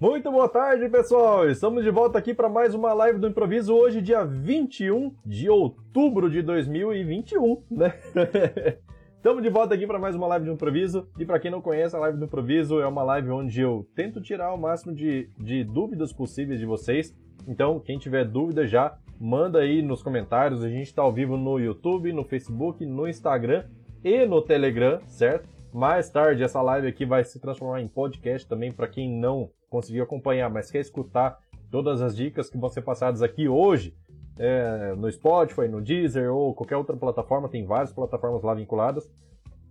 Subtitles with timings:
[0.00, 1.50] Muito boa tarde, pessoal!
[1.50, 6.30] Estamos de volta aqui para mais uma live do improviso, hoje, dia 21 de outubro
[6.30, 7.92] de 2021, né?
[9.16, 11.08] Estamos de volta aqui para mais uma live do improviso.
[11.18, 14.20] E para quem não conhece, a live do improviso é uma live onde eu tento
[14.20, 17.12] tirar o máximo de, de dúvidas possíveis de vocês.
[17.48, 20.62] Então, quem tiver dúvida já, manda aí nos comentários.
[20.62, 23.64] A gente está ao vivo no YouTube, no Facebook, no Instagram
[24.04, 25.48] e no Telegram, certo?
[25.74, 30.04] Mais tarde, essa live aqui vai se transformar em podcast também para quem não conseguiu
[30.04, 31.38] acompanhar, mas quer escutar
[31.70, 33.94] todas as dicas que vão ser passadas aqui hoje
[34.38, 39.10] é, no Spotify, no Deezer ou qualquer outra plataforma, tem várias plataformas lá vinculadas.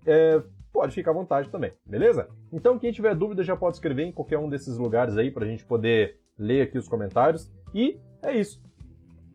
[0.06, 2.28] É, pode ficar à vontade também, beleza?
[2.52, 5.48] Então, quem tiver dúvida já pode escrever em qualquer um desses lugares aí para a
[5.48, 7.52] gente poder ler aqui os comentários.
[7.74, 8.62] E é isso.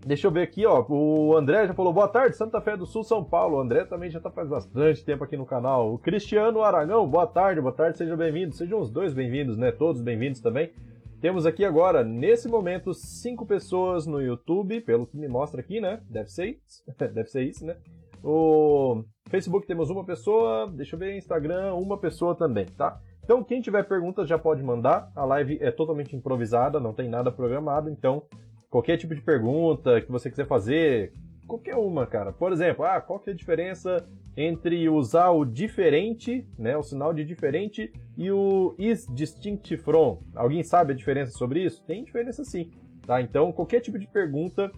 [0.04, 0.84] Deixa eu ver aqui, ó.
[0.88, 3.56] O André já falou boa tarde, Santa Fé do Sul, São Paulo.
[3.56, 5.94] O André também já está faz bastante tempo aqui no canal.
[5.94, 8.52] O Cristiano Aragão, boa tarde, boa tarde, seja bem-vindo.
[8.52, 9.70] Sejam os dois bem-vindos, né?
[9.70, 10.72] Todos bem-vindos também.
[11.20, 16.00] Temos aqui agora, nesse momento, cinco pessoas no YouTube, pelo que me mostra aqui, né?
[16.10, 17.76] Deve ser isso, deve ser isso, né?
[18.24, 23.00] O Facebook temos uma pessoa, deixa eu ver, Instagram, uma pessoa também, tá?
[23.22, 25.12] Então, quem tiver perguntas já pode mandar.
[25.14, 28.24] A live é totalmente improvisada, não tem nada programado, então
[28.72, 31.12] qualquer tipo de pergunta que você quiser fazer,
[31.46, 32.32] qualquer uma, cara.
[32.32, 37.12] Por exemplo, ah, qual que é a diferença entre usar o diferente, né, o sinal
[37.12, 40.22] de diferente, e o is distinct from.
[40.34, 41.84] Alguém sabe a diferença sobre isso?
[41.84, 42.70] Tem diferença sim,
[43.06, 43.20] tá?
[43.20, 44.72] Então, qualquer tipo de pergunta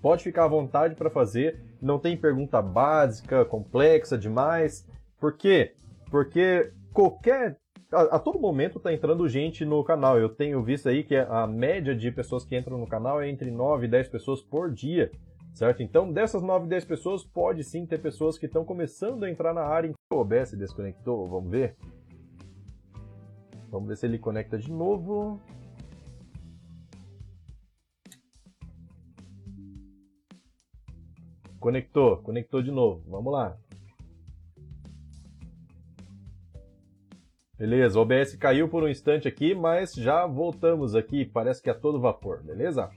[0.00, 1.60] pode ficar à vontade para fazer.
[1.82, 4.86] Não tem pergunta básica, complexa demais.
[5.18, 5.74] Por quê?
[6.12, 7.58] Porque qualquer
[7.96, 10.18] a, a, todo momento está entrando gente no canal.
[10.18, 13.50] Eu tenho visto aí que a média de pessoas que entram no canal é entre
[13.50, 15.10] 9 e 10 pessoas por dia
[15.56, 15.82] certo?
[15.82, 19.62] Então, dessas 9, 10 pessoas, pode sim ter pessoas que estão começando a entrar na
[19.62, 19.90] área.
[20.12, 21.74] O OBS desconectou, vamos ver.
[23.70, 25.40] Vamos ver se ele conecta de novo.
[31.58, 33.02] Conectou, conectou de novo.
[33.08, 33.56] Vamos lá.
[37.58, 41.24] Beleza, o OBS caiu por um instante aqui, mas já voltamos aqui.
[41.24, 42.90] Parece que é todo vapor, beleza?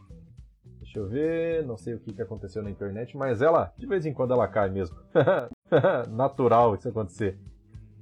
[0.81, 4.06] Deixa eu ver, não sei o que, que aconteceu na internet, mas ela, de vez
[4.06, 4.98] em quando ela cai mesmo.
[6.12, 7.38] Natural isso acontecer.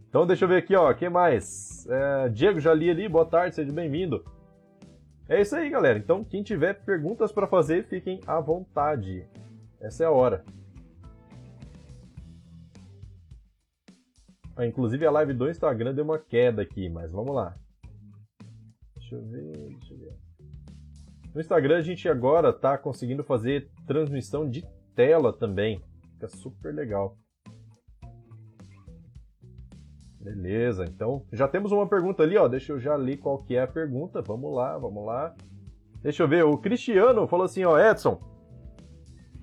[0.09, 1.85] Então deixa eu ver aqui, ó, quem mais?
[1.89, 4.25] É, Diego Jali ali, boa tarde, seja bem-vindo.
[5.29, 5.99] É isso aí, galera.
[5.99, 9.27] Então, quem tiver perguntas para fazer, fiquem à vontade.
[9.79, 10.43] Essa é a hora.
[14.65, 17.55] Inclusive a live do Instagram deu uma queda aqui, mas vamos lá.
[18.95, 20.13] Deixa eu ver, deixa eu ver.
[21.33, 24.65] No Instagram a gente agora está conseguindo fazer transmissão de
[24.95, 25.81] tela também.
[26.13, 27.15] Fica super legal.
[30.19, 32.47] Beleza, então já temos uma pergunta ali, ó.
[32.47, 34.21] Deixa eu já ler qual que é a pergunta.
[34.21, 35.35] Vamos lá, vamos lá.
[36.01, 38.19] Deixa eu ver, o Cristiano falou assim, ó, Edson,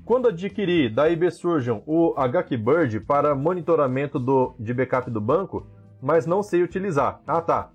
[0.05, 5.67] quando adquirir da IB Surgeon o HKBird para monitoramento do, de backup do banco,
[6.01, 7.21] mas não sei utilizar.
[7.27, 7.71] Ah, tá.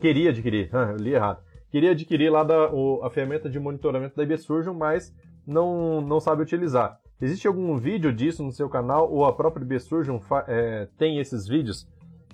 [0.00, 4.22] Queria adquirir, eu li errado queria adquirir lá da, o, a ferramenta de monitoramento da
[4.22, 5.14] IBSurgeon, mas
[5.46, 6.98] não, não sabe utilizar.
[7.20, 11.88] Existe algum vídeo disso no seu canal ou a própria IBSurgeon é, tem esses vídeos?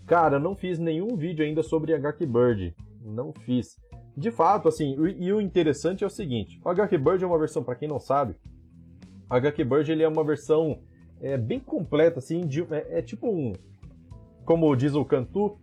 [0.07, 2.75] Cara, não fiz nenhum vídeo ainda sobre HKBird.
[3.03, 3.79] Não fiz.
[4.17, 7.65] De fato, assim, e, e o interessante é o seguinte: o HKBird é uma versão,
[7.65, 8.37] para quem não sabe,
[9.34, 10.78] o HKBird ele é uma versão
[11.21, 13.53] é, bem completa, assim, de, é, é tipo um.
[14.45, 15.59] Como diz o Cantu,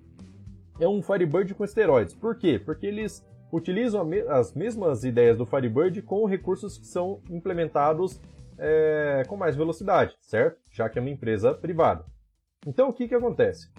[0.80, 2.14] é um Firebird com esteroides.
[2.16, 2.60] Por quê?
[2.60, 8.20] Porque eles utilizam as mesmas ideias do Firebird com recursos que são implementados
[8.58, 10.60] é, com mais velocidade, certo?
[10.72, 12.06] Já que é uma empresa privada.
[12.66, 13.70] Então, o que, que acontece?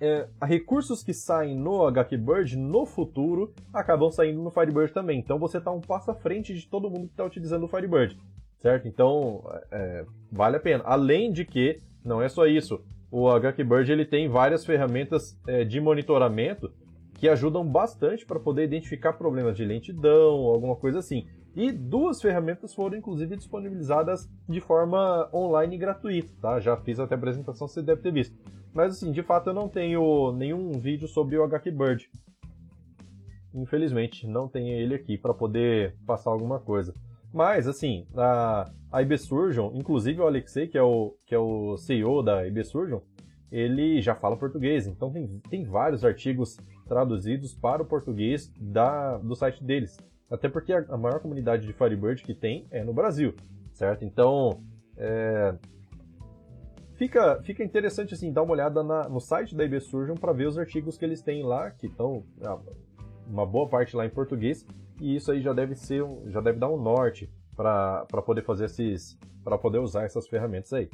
[0.00, 5.18] É, recursos que saem no HQBird no futuro acabam saindo no Firebird também.
[5.18, 8.16] Então, você está um passo à frente de todo mundo que está utilizando o Firebird,
[8.60, 8.88] certo?
[8.88, 10.84] Então, é, vale a pena.
[10.84, 12.80] Além de que, não é só isso,
[13.10, 16.70] o HQBird ele tem várias ferramentas é, de monitoramento
[17.14, 21.26] que ajudam bastante para poder identificar problemas de lentidão, alguma coisa assim.
[21.56, 26.60] E duas ferramentas foram inclusive disponibilizadas de forma online gratuita, tá?
[26.60, 28.36] Já fiz até a apresentação, você deve ter visto.
[28.72, 32.08] Mas assim, de fato eu não tenho nenhum vídeo sobre o HQBird.
[33.52, 36.94] Infelizmente, não tenho ele aqui para poder passar alguma coisa.
[37.32, 42.22] Mas, assim, a, a IBSurgeon, inclusive o Alexei, que é o, que é o CEO
[42.22, 43.00] da IBSurgeon,
[43.50, 49.34] ele já fala português, então tem, tem vários artigos traduzidos para o português da, do
[49.34, 49.96] site deles.
[50.30, 53.34] Até porque a, a maior comunidade de Firebird que tem é no Brasil,
[53.72, 54.04] certo?
[54.04, 54.62] Então,
[54.96, 55.54] é,
[56.96, 60.46] fica, fica interessante assim dar uma olhada na, no site da IB Surgeon para ver
[60.46, 62.58] os artigos que eles têm lá, que estão ah,
[63.26, 64.66] uma boa parte lá em português,
[65.00, 68.66] e isso aí já deve ser um, já deve dar um norte para poder fazer
[68.66, 70.90] esses para poder usar essas ferramentas aí.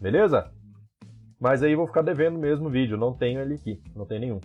[0.00, 0.50] Beleza?
[1.40, 4.40] Mas aí vou ficar devendo mesmo vídeo, não tenho ele aqui, não tem nenhum.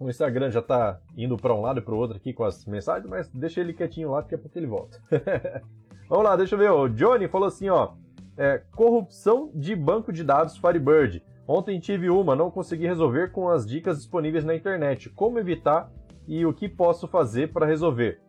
[0.00, 2.64] O Instagram já tá indo para um lado e para o outro aqui com as
[2.64, 5.00] mensagens, mas deixa ele quietinho lá, porque é porque ele volta.
[6.08, 6.70] Vamos lá, deixa eu ver.
[6.70, 7.92] O Johnny falou assim, ó.
[8.36, 11.22] É, corrupção de banco de dados Firebird.
[11.46, 15.10] Ontem tive uma, não consegui resolver com as dicas disponíveis na internet.
[15.10, 15.90] Como evitar
[16.28, 18.20] e o que posso fazer para resolver?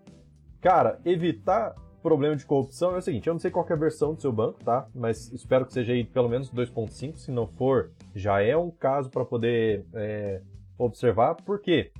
[0.61, 4.13] Cara, evitar problema de corrupção é o seguinte, eu não sei qual é a versão
[4.13, 4.87] do seu banco, tá?
[4.95, 9.09] Mas espero que seja aí pelo menos 2.5, se não for, já é um caso
[9.09, 10.41] para poder é,
[10.77, 11.35] observar.
[11.35, 11.91] Por quê?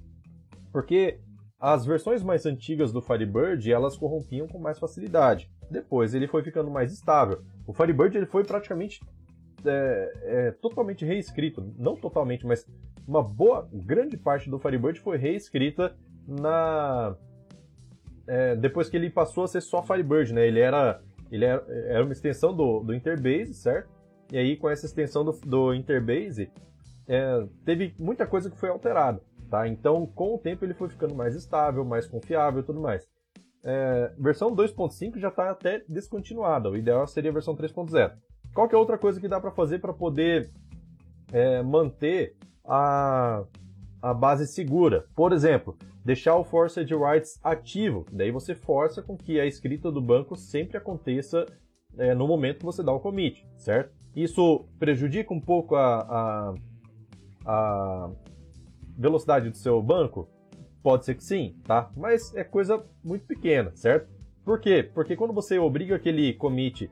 [0.71, 1.19] Porque
[1.59, 5.51] as versões mais antigas do Firebird, elas corrompiam com mais facilidade.
[5.69, 7.43] Depois ele foi ficando mais estável.
[7.67, 9.01] O Firebird ele foi praticamente
[9.65, 11.73] é, é, totalmente reescrito.
[11.77, 12.65] Não totalmente, mas
[13.09, 15.95] uma boa, grande parte do Firebird foi reescrita
[16.27, 17.15] na
[18.27, 20.45] é, depois que ele passou a ser só Firebird, né?
[20.47, 21.01] Ele era,
[21.31, 23.89] ele era, era uma extensão do, do Interbase, certo?
[24.31, 26.51] E aí com essa extensão do, do Interbase,
[27.07, 29.19] é, teve muita coisa que foi alterada,
[29.49, 29.67] tá?
[29.67, 33.09] Então com o tempo ele foi ficando mais estável, mais confiável tudo mais.
[33.63, 38.13] É, versão 2.5 já está até descontinuada, o ideal seria a versão 3.0.
[38.53, 40.51] Qual que é outra coisa que dá para fazer para poder
[41.33, 42.35] é, manter
[42.69, 43.43] a,
[44.01, 45.05] a base segura?
[45.15, 45.75] Por exemplo,
[46.05, 48.05] deixar o Forced Writes ativo.
[48.11, 51.45] Daí você força com que a escrita do banco sempre aconteça
[51.97, 53.91] é, no momento que você dá o commit, certo?
[54.15, 56.53] Isso prejudica um pouco a, a,
[57.45, 58.11] a
[58.97, 60.29] velocidade do seu banco?
[60.83, 61.91] Pode ser que sim, tá?
[61.97, 64.09] Mas é coisa muito pequena, certo?
[64.45, 64.89] Por quê?
[64.93, 66.89] Porque quando você obriga aquele commit,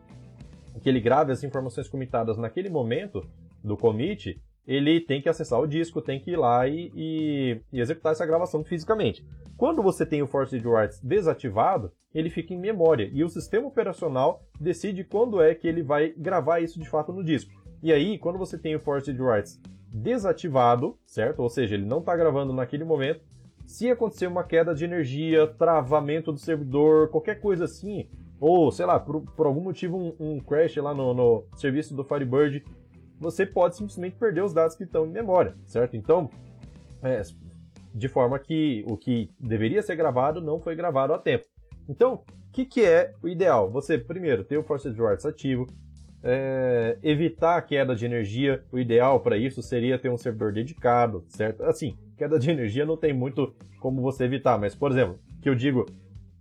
[0.82, 3.22] que ele grave as informações comitadas naquele momento
[3.64, 7.80] do commit, ele tem que acessar o disco, tem que ir lá e, e, e
[7.80, 9.26] executar essa gravação fisicamente.
[9.56, 14.44] Quando você tem o Forced Writes desativado, ele fica em memória e o sistema operacional
[14.60, 17.52] decide quando é que ele vai gravar isso de fato no disco.
[17.82, 21.40] E aí, quando você tem o Forced Writes desativado, certo?
[21.42, 23.22] Ou seja, ele não está gravando naquele momento,
[23.66, 28.08] se acontecer uma queda de energia, travamento do servidor, qualquer coisa assim,
[28.40, 32.04] ou sei lá, por, por algum motivo um, um crash lá no, no serviço do
[32.04, 32.64] Firebird
[33.20, 35.96] você pode simplesmente perder os dados que estão em memória, certo?
[35.96, 36.30] Então,
[37.02, 37.22] é,
[37.94, 41.46] de forma que o que deveria ser gravado não foi gravado a tempo.
[41.90, 43.70] Então, o que, que é o ideal?
[43.72, 45.68] Você, primeiro, ter o Forced Writes ativo,
[46.24, 48.64] é, evitar a queda de energia.
[48.72, 51.64] O ideal para isso seria ter um servidor dedicado, certo?
[51.64, 55.56] Assim, queda de energia não tem muito como você evitar, mas, por exemplo, que eu
[55.56, 55.86] digo,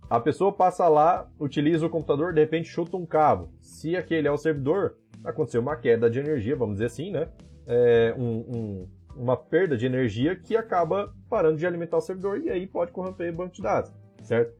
[0.09, 3.49] a pessoa passa lá, utiliza o computador, de repente chuta um cabo.
[3.61, 4.95] Se aquele é o servidor,
[5.27, 7.27] aconteceu uma queda de energia, vamos dizer assim, né?
[7.65, 12.49] É, um, um, uma perda de energia que acaba parando de alimentar o servidor e
[12.49, 13.91] aí pode corromper o banco de dados,
[14.23, 14.53] certo?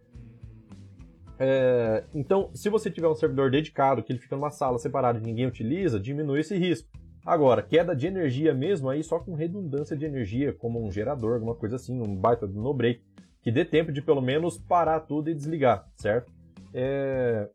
[1.40, 5.22] É, então, se você tiver um servidor dedicado, que ele fica numa sala separada e
[5.22, 6.90] ninguém utiliza, diminui esse risco.
[7.25, 11.56] Agora, queda de energia mesmo, aí só com redundância de energia, como um gerador, alguma
[11.56, 13.02] coisa assim, um baita do no-break,
[13.42, 16.31] que dê tempo de pelo menos parar tudo e desligar, certo?
[16.74, 17.50] É,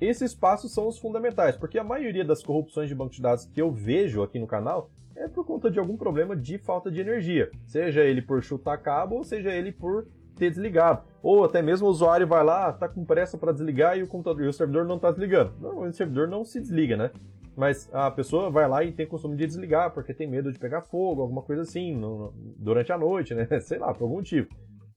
[0.00, 3.60] esses passos são os fundamentais, porque a maioria das corrupções de banco de dados que
[3.60, 7.50] eu vejo aqui no canal é por conta de algum problema de falta de energia,
[7.66, 11.90] seja ele por chutar cabo ou seja ele por ter desligado, ou até mesmo o
[11.90, 14.96] usuário vai lá, tá com pressa para desligar e o computador e o servidor não
[14.96, 15.52] está desligando.
[15.60, 17.10] Não, o servidor não se desliga, né?
[17.56, 20.82] Mas a pessoa vai lá e tem costume de desligar porque tem medo de pegar
[20.82, 23.48] fogo, alguma coisa assim, no, durante a noite, né?
[23.60, 24.48] Sei lá, por algum motivo.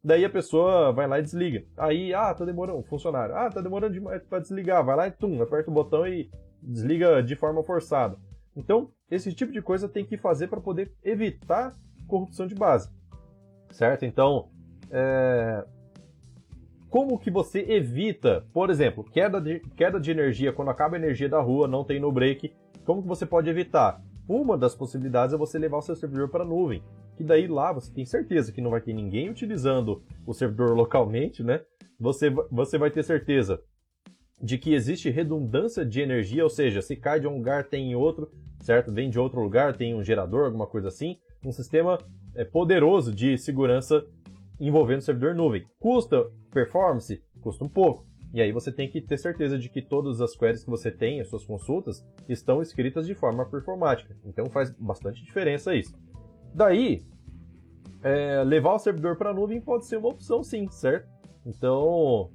[0.04, 1.64] Daí a pessoa vai lá e desliga.
[1.78, 3.36] Aí, ah, tá demorando, funcionário.
[3.36, 4.84] Ah, tá demorando demais pra desligar.
[4.84, 6.32] Vai lá e tum, aperta o botão e
[6.62, 8.18] desliga de forma forçada.
[8.56, 11.76] Então, esse tipo de coisa tem que fazer para poder evitar
[12.08, 12.90] corrupção de base.
[13.70, 14.04] Certo?
[14.04, 14.50] Então,
[14.90, 15.64] é...
[16.90, 21.30] como que você evita, por exemplo, queda de, queda de energia quando acaba a energia
[21.30, 22.52] da rua, não tem no break?
[22.84, 24.02] Como que você pode evitar?
[24.28, 26.84] Uma das possibilidades é você levar o seu servidor para a nuvem
[27.22, 31.44] que daí lá você tem certeza que não vai ter ninguém utilizando o servidor localmente,
[31.44, 31.62] né?
[32.00, 33.62] Você, você vai ter certeza
[34.42, 37.96] de que existe redundância de energia, ou seja, se cai de um lugar tem em
[37.96, 38.92] outro, certo?
[38.92, 41.20] Vem de outro lugar, tem um gerador, alguma coisa assim.
[41.46, 42.00] Um sistema
[42.34, 44.04] é, poderoso de segurança
[44.60, 45.64] envolvendo servidor nuvem.
[45.80, 47.22] Custa performance?
[47.40, 48.04] Custa um pouco.
[48.34, 51.22] E aí você tem que ter certeza de que todas as queries que você tem,
[51.22, 54.18] as suas consultas, estão escritas de forma performática.
[54.26, 55.96] Então faz bastante diferença isso.
[56.54, 57.02] Daí,
[58.04, 61.10] é, levar o servidor para a nuvem pode ser uma opção sim, certo?
[61.46, 62.32] Então,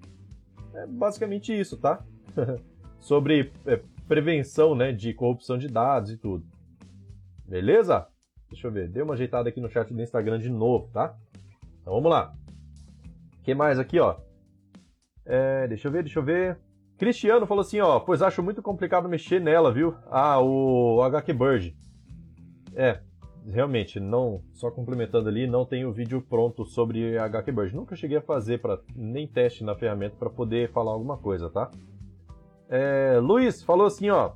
[0.75, 2.05] é basicamente isso, tá?
[3.01, 6.45] Sobre é, prevenção né, de corrupção de dados e tudo.
[7.47, 8.07] Beleza?
[8.49, 8.89] Deixa eu ver.
[8.89, 11.17] Dei uma ajeitada aqui no chat do Instagram de novo, tá?
[11.81, 12.35] Então vamos lá.
[13.39, 14.17] O que mais aqui, ó?
[15.25, 16.59] É, deixa eu ver, deixa eu ver.
[16.97, 19.95] Cristiano falou assim, ó, pois acho muito complicado mexer nela, viu?
[20.11, 21.77] Ah, o HQ Bird.
[22.75, 23.01] É,
[23.51, 27.77] realmente, não, só complementando ali, não tenho vídeo pronto sobre HQ Bird.
[27.77, 31.71] Nunca cheguei a fazer para nem teste na ferramenta para poder falar alguma coisa, tá?
[32.69, 34.33] É, Luiz falou assim, ó,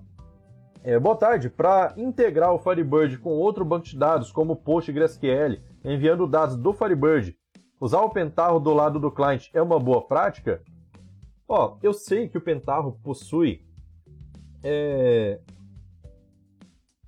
[0.83, 1.51] é, boa tarde.
[1.51, 7.37] Para integrar o Firebird com outro banco de dados, como PostgreSQL, enviando dados do Firebird,
[7.81, 10.63] usar o Pentaho do lado do cliente é uma boa prática?
[11.49, 13.65] Ó, eu sei que o Pentaho possui
[14.63, 15.41] é,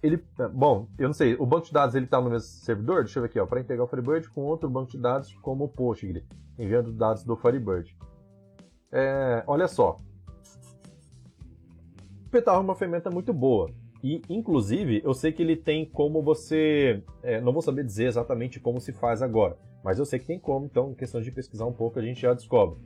[0.02, 3.04] ele, bom, eu não sei, o banco de dados ele está no mesmo servidor?
[3.04, 5.64] Deixa eu ver aqui, ó, para integrar o Firebird com outro banco de dados como
[5.64, 6.24] o Postgre,
[6.58, 7.96] enviando dados do Firebird.
[8.90, 9.96] É, olha só,
[12.26, 13.70] o Petal é uma ferramenta muito boa.
[14.02, 17.04] E, inclusive, eu sei que ele tem como você.
[17.22, 20.40] É, não vou saber dizer exatamente como se faz agora, mas eu sei que tem
[20.40, 22.80] como, então, questão de pesquisar um pouco, a gente já descobre.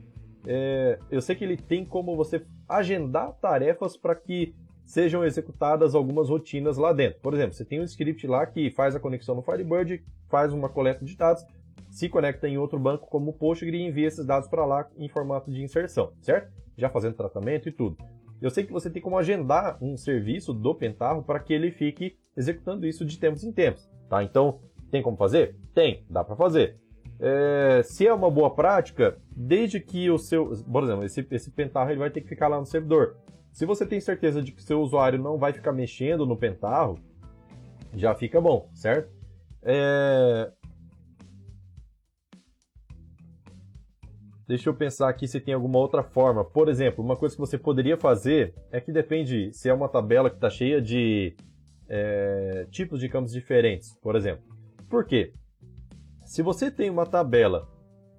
[0.45, 4.55] É, eu sei que ele tem como você agendar tarefas para que
[4.87, 7.19] sejam executadas algumas rotinas lá dentro.
[7.19, 10.69] Por exemplo, você tem um script lá que faz a conexão no Firebird, faz uma
[10.69, 11.45] coleta de dados,
[11.91, 15.09] se conecta em outro banco como o Postgre e envia esses dados para lá em
[15.09, 16.51] formato de inserção, certo?
[16.77, 17.97] Já fazendo tratamento e tudo.
[18.41, 22.15] Eu sei que você tem como agendar um serviço do Pentaho para que ele fique
[22.35, 24.23] executando isso de tempos em tempos, tá?
[24.23, 25.55] Então, tem como fazer?
[25.73, 26.77] Tem, dá para fazer.
[27.19, 31.89] É, se é uma boa prática, desde que o seu, por exemplo, esse, esse Pentaho
[31.89, 33.17] ele vai ter que ficar lá no servidor.
[33.57, 36.99] Se você tem certeza de que seu usuário não vai ficar mexendo no Pentaho,
[37.95, 39.11] já fica bom, certo?
[39.63, 40.51] É...
[44.47, 46.45] Deixa eu pensar aqui se tem alguma outra forma.
[46.45, 50.29] Por exemplo, uma coisa que você poderia fazer é que depende se é uma tabela
[50.29, 51.35] que está cheia de
[51.89, 54.45] é, tipos de campos diferentes, por exemplo.
[54.87, 55.33] Por quê?
[56.23, 57.67] Se você tem uma tabela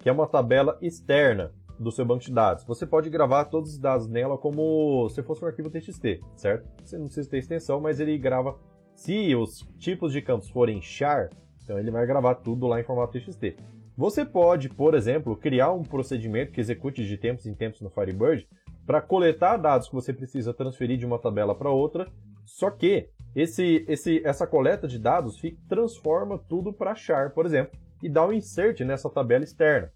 [0.01, 2.65] que é uma tabela externa do seu banco de dados.
[2.65, 6.69] Você pode gravar todos os dados nela como se fosse um arquivo TXT, certo?
[6.85, 8.59] Você não precisa ter extensão, mas ele grava.
[8.95, 11.31] Se os tipos de campos forem char,
[11.63, 13.57] então ele vai gravar tudo lá em formato TXT.
[13.97, 18.49] Você pode, por exemplo, criar um procedimento que execute de tempos em tempos no Firebird
[18.87, 22.09] para coletar dados que você precisa transferir de uma tabela para outra,
[22.45, 28.09] só que esse, esse, essa coleta de dados transforma tudo para char, por exemplo, e
[28.09, 29.93] dá um insert nessa tabela externa.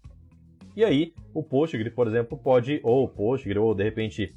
[0.75, 4.35] E aí, o Postgre, por exemplo, pode, ou o Postgre, ou de repente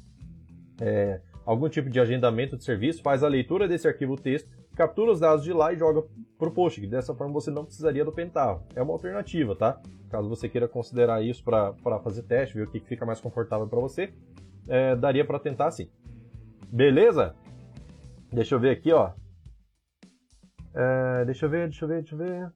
[0.79, 5.19] é, algum tipo de agendamento de serviço, faz a leitura desse arquivo texto, captura os
[5.19, 6.03] dados de lá e joga
[6.37, 6.87] para o Postgre.
[6.87, 8.61] Dessa forma, você não precisaria do Pentaho.
[8.75, 9.81] É uma alternativa, tá?
[10.09, 13.79] Caso você queira considerar isso para fazer teste, ver o que fica mais confortável para
[13.79, 14.13] você,
[14.67, 15.89] é, daria para tentar sim.
[16.71, 17.35] Beleza?
[18.31, 19.11] Deixa eu ver aqui, ó.
[20.75, 22.53] É, deixa eu ver, deixa eu ver, deixa eu ver.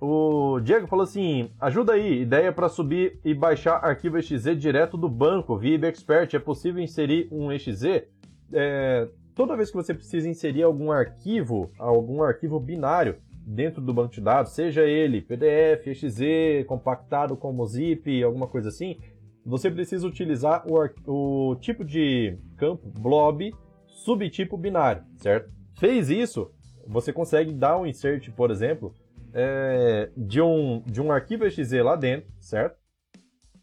[0.00, 5.08] O Diego falou assim: ajuda aí, ideia para subir e baixar arquivo exe direto do
[5.08, 6.34] banco via Expert.
[6.34, 8.06] É possível inserir um exe?
[8.52, 14.12] É, toda vez que você precisa inserir algum arquivo, algum arquivo binário dentro do banco
[14.12, 18.98] de dados, seja ele PDF, exe, compactado como zip, alguma coisa assim,
[19.44, 23.54] você precisa utilizar o, o tipo de campo blob
[23.86, 25.48] subtipo binário, certo?
[25.78, 26.50] Fez isso,
[26.86, 28.92] você consegue dar um insert, por exemplo,
[29.38, 32.78] é, de, um, de um arquivo exe lá dentro, certo?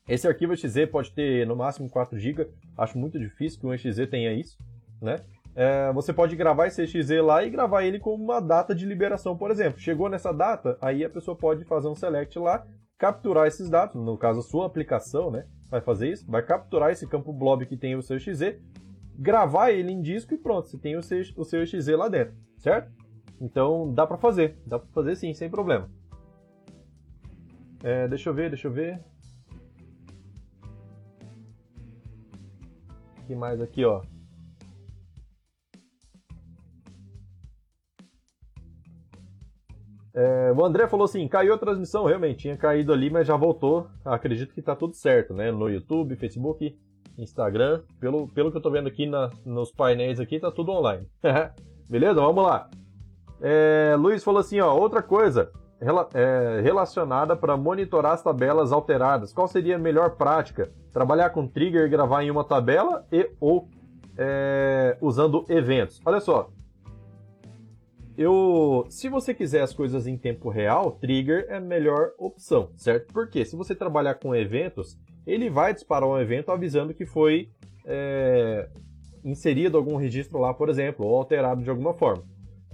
[0.08, 4.06] Esse arquivo exe pode ter no máximo 4 GB, acho muito difícil que um exe
[4.06, 4.56] tenha isso,
[5.02, 5.16] né?
[5.56, 9.36] É, você pode gravar esse exe lá e gravar ele com uma data de liberação,
[9.36, 9.80] por exemplo.
[9.80, 14.18] Chegou nessa data, aí a pessoa pode fazer um select lá, capturar esses dados, no
[14.18, 15.46] caso a sua aplicação, né?
[15.72, 18.62] Vai fazer isso, vai capturar esse campo blob que tem o seu exe,
[19.18, 22.36] gravar ele em disco e pronto, você tem o seu, o seu exe lá dentro,
[22.60, 22.92] certo?
[23.40, 25.90] Então dá pra fazer, dá pra fazer sim, sem problema.
[27.84, 29.00] É, deixa eu ver, deixa eu ver.
[33.20, 34.02] O que mais aqui, ó?
[40.14, 43.88] É, o André falou assim: caiu a transmissão, realmente tinha caído ali, mas já voltou.
[44.06, 45.52] Acredito que tá tudo certo, né?
[45.52, 46.78] No YouTube, Facebook,
[47.18, 47.82] Instagram.
[48.00, 51.08] Pelo, pelo que eu tô vendo aqui na, nos painéis aqui, tá tudo online.
[51.90, 52.22] Beleza?
[52.22, 52.70] Vamos lá.
[53.46, 59.34] É, Luiz falou assim, ó, outra coisa rela, é, relacionada para monitorar as tabelas alteradas.
[59.34, 60.72] Qual seria a melhor prática?
[60.94, 63.68] Trabalhar com trigger e gravar em uma tabela e ou
[64.18, 66.02] é, usando eventos.
[66.06, 66.50] Olha só,
[68.18, 73.12] eu, se você quiser as coisas em tempo real, trigger é a melhor opção, certo?
[73.12, 74.98] Porque se você trabalhar com eventos,
[75.28, 77.50] ele vai disparar um evento avisando que foi
[77.86, 78.70] é,
[79.24, 82.24] inserido algum registro lá, por exemplo, ou alterado de alguma forma.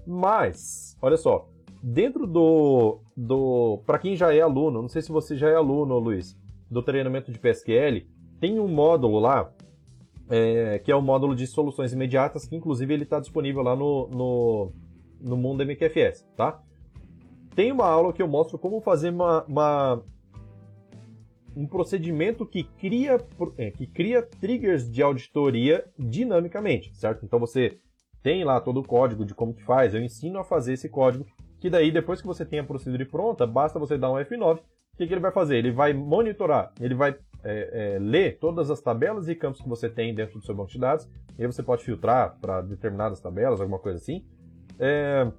[0.10, 1.48] Mas, olha só,
[1.84, 3.00] dentro do.
[3.16, 6.36] do para quem já é aluno, não sei se você já é aluno, Luiz,
[6.68, 8.08] do treinamento de PSQL,
[8.40, 9.54] tem um módulo lá,
[10.28, 14.08] é, que é o módulo de soluções imediatas, que inclusive ele está disponível lá no,
[14.08, 14.72] no,
[15.22, 16.60] no Mundo MQFS, tá?
[17.54, 20.04] Tem uma aula que eu mostro como fazer uma, uma
[21.56, 23.24] um procedimento que cria,
[23.60, 27.24] é, que cria triggers de auditoria dinamicamente, certo?
[27.24, 27.78] Então você
[28.22, 31.26] tem lá todo o código de como que faz, eu ensino a fazer esse código,
[31.60, 34.98] que daí depois que você tem a procedura pronta, basta você dar um F9, o
[34.98, 35.58] que, que ele vai fazer?
[35.58, 39.90] Ele vai monitorar, ele vai é, é, ler todas as tabelas e campos que você
[39.90, 43.62] tem dentro do seu banco de dados, e aí você pode filtrar para determinadas tabelas,
[43.62, 44.26] alguma coisa assim,
[44.78, 45.32] é,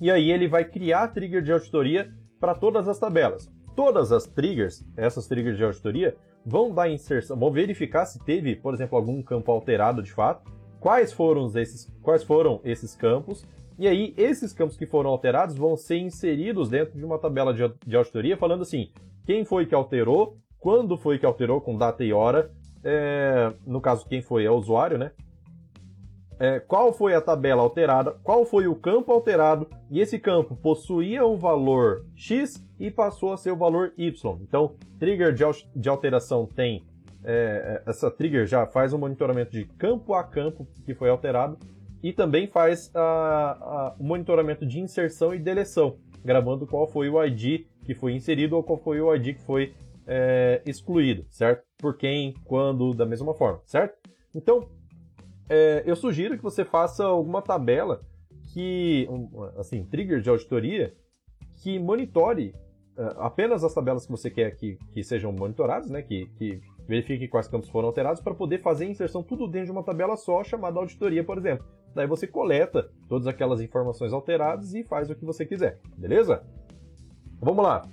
[0.00, 3.50] e aí ele vai criar trigger de auditoria para todas as tabelas.
[3.74, 8.74] Todas as triggers, essas triggers de auditoria, vão dar inserção, vão verificar se teve, por
[8.74, 13.44] exemplo, algum campo alterado de fato, quais foram esses, quais foram esses campos,
[13.78, 17.62] e aí esses campos que foram alterados vão ser inseridos dentro de uma tabela de,
[17.86, 18.90] de auditoria, falando assim,
[19.24, 22.50] quem foi que alterou, quando foi que alterou com data e hora,
[22.82, 25.12] é, no caso quem foi é o usuário, né?
[26.40, 31.24] É, qual foi a tabela alterada, qual foi o campo alterado, e esse campo possuía
[31.24, 34.38] o valor X e passou a ser o valor Y.
[34.42, 35.34] Então, trigger
[35.74, 36.84] de alteração tem
[37.24, 41.58] é, é, essa trigger já faz um monitoramento de campo a campo que foi alterado
[42.02, 42.92] e também faz
[43.98, 48.62] o monitoramento de inserção e deleção, gravando qual foi o ID que foi inserido ou
[48.62, 49.74] qual foi o ID que foi
[50.06, 51.64] é, excluído, certo?
[51.76, 53.98] Por quem, quando, da mesma forma, certo?
[54.34, 54.68] Então,
[55.48, 58.00] é, eu sugiro que você faça alguma tabela
[58.52, 59.08] que,
[59.56, 60.94] assim, trigger de auditoria
[61.62, 62.54] que monitore
[62.96, 66.02] é, apenas as tabelas que você quer que, que sejam monitoradas, né?
[66.02, 69.72] Que, que verifique quais campos foram alterados para poder fazer a inserção tudo dentro de
[69.72, 71.66] uma tabela só, chamada auditoria, por exemplo.
[71.94, 76.42] Daí você coleta todas aquelas informações alteradas e faz o que você quiser, beleza?
[77.40, 77.86] Vamos lá.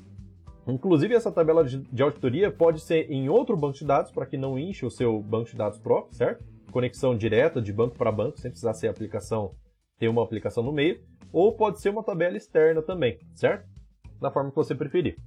[0.68, 4.58] Inclusive, essa tabela de auditoria pode ser em outro banco de dados, para que não
[4.58, 6.44] enche o seu banco de dados próprio, certo?
[6.72, 9.54] Conexão direta de banco para banco, sem precisar ser aplicação,
[10.00, 11.00] ter uma aplicação no meio.
[11.32, 13.68] Ou pode ser uma tabela externa também, certo?
[14.20, 15.18] Da forma que você preferir.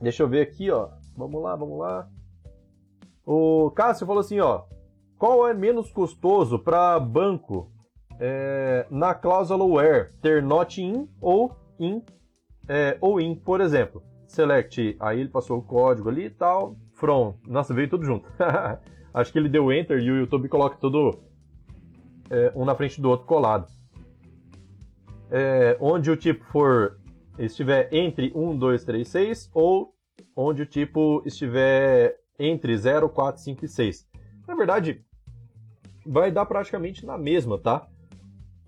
[0.00, 0.90] Deixa eu ver aqui, ó.
[1.16, 2.08] Vamos lá, vamos lá.
[3.24, 4.62] O Cássio falou assim, ó.
[5.18, 7.70] Qual é menos custoso para banco
[8.18, 12.02] é, na cláusula where ter not in ou in
[12.68, 14.02] é, ou in, por exemplo?
[14.26, 16.76] Select, aí ele passou o código ali e tal.
[16.94, 18.26] From, nossa, veio tudo junto.
[19.14, 21.20] Acho que ele deu enter e o YouTube coloca tudo
[22.30, 23.66] é, um na frente do outro colado.
[25.30, 26.98] É, onde o tipo for
[27.38, 29.94] estiver entre 1, 2, 3, 6 ou
[30.34, 34.08] onde o tipo estiver entre 0, 4, 5 e 6.
[34.46, 35.04] Na verdade,
[36.06, 37.86] vai dar praticamente na mesma, tá?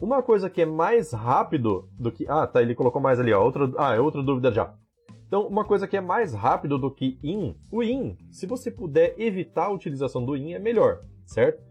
[0.01, 2.27] Uma coisa que é mais rápido do que.
[2.29, 3.43] Ah, tá, ele colocou mais ali, ó.
[3.43, 3.73] Outra...
[3.79, 4.75] Ah, é outra dúvida já.
[5.27, 9.15] Então, uma coisa que é mais rápido do que in, o in, se você puder
[9.19, 11.63] evitar a utilização do in, é melhor, certo?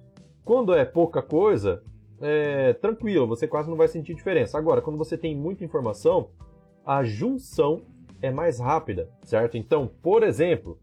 [0.44, 1.82] Quando é pouca coisa,
[2.20, 4.58] é tranquilo, você quase não vai sentir diferença.
[4.58, 6.32] Agora, quando você tem muita informação,
[6.86, 7.84] a junção
[8.22, 9.58] é mais rápida, certo?
[9.58, 10.80] Então, por exemplo,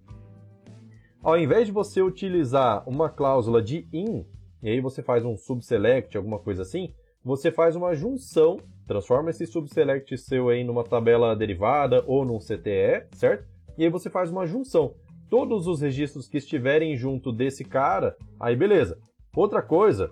[1.23, 4.25] ao invés de você utilizar uma cláusula de in,
[4.63, 9.47] e aí você faz um subselect, alguma coisa assim, você faz uma junção, transforma esse
[9.47, 13.47] subselect seu aí numa tabela derivada ou num CTE, certo?
[13.77, 14.95] E aí você faz uma junção.
[15.29, 18.99] Todos os registros que estiverem junto desse cara, aí beleza.
[19.37, 20.11] Outra coisa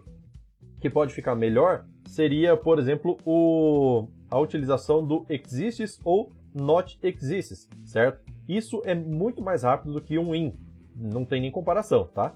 [0.81, 7.69] que pode ficar melhor seria, por exemplo, o, a utilização do exists ou not exists,
[7.85, 8.21] certo?
[8.47, 10.55] Isso é muito mais rápido do que um in
[10.99, 12.35] não tem nem comparação, tá?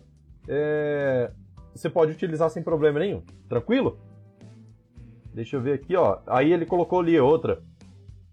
[0.49, 1.31] É...
[1.75, 3.23] Você pode utilizar sem problema nenhum.
[3.49, 3.99] Tranquilo?
[5.35, 6.19] Deixa eu ver aqui, ó.
[6.27, 7.63] Aí ele colocou ali outra.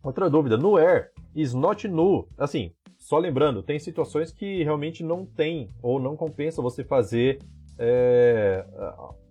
[0.04, 0.58] Outra dúvida.
[0.58, 2.28] No air is not nu.
[2.38, 7.40] Assim, só lembrando, tem situações que realmente não tem ou não compensa você fazer.
[7.78, 8.66] É...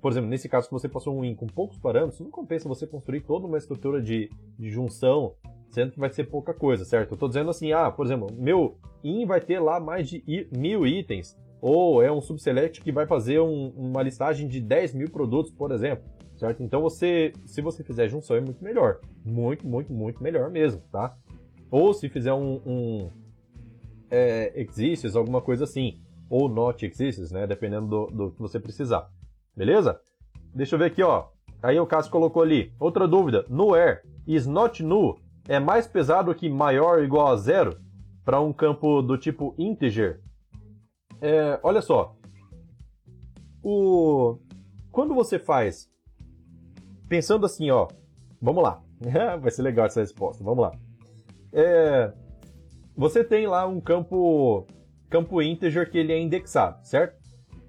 [0.00, 2.87] Por exemplo, nesse caso que você passou um in com poucos parâmetros, não compensa você
[2.87, 5.34] construir toda uma estrutura de, de junção
[5.70, 7.12] sendo que vai ser pouca coisa, certo?
[7.12, 10.22] Eu estou dizendo assim, ah, por exemplo, meu in vai ter lá mais de
[10.57, 15.11] mil itens, ou é um subselect que vai fazer um, uma listagem de 10 mil
[15.11, 16.04] produtos, por exemplo,
[16.37, 16.62] certo?
[16.62, 21.16] Então você, se você fizer junção é muito melhor, muito, muito, muito melhor mesmo, tá?
[21.70, 23.11] Ou se fizer um, um
[24.11, 26.00] é, exists, alguma coisa assim,
[26.31, 27.46] ou not exists, né?
[27.46, 29.11] Dependendo do, do que você precisar,
[29.57, 30.00] beleza?
[30.54, 31.28] Deixa eu ver aqui, ó.
[31.62, 36.34] Aí o Cássio colocou ali, outra dúvida, no where is not null é mais pesado
[36.34, 37.80] que maior ou igual a zero
[38.24, 40.20] para um campo do tipo integer.
[41.20, 42.14] É, olha só,
[43.62, 44.38] o...
[44.92, 45.90] quando você faz,
[47.08, 47.88] pensando assim, ó,
[48.40, 48.80] vamos lá,
[49.40, 50.42] Vai ser legal essa resposta.
[50.42, 50.72] Vamos lá.
[51.52, 52.12] É,
[52.96, 54.66] você tem lá um campo,
[55.08, 57.17] campo integer que ele é indexado, certo?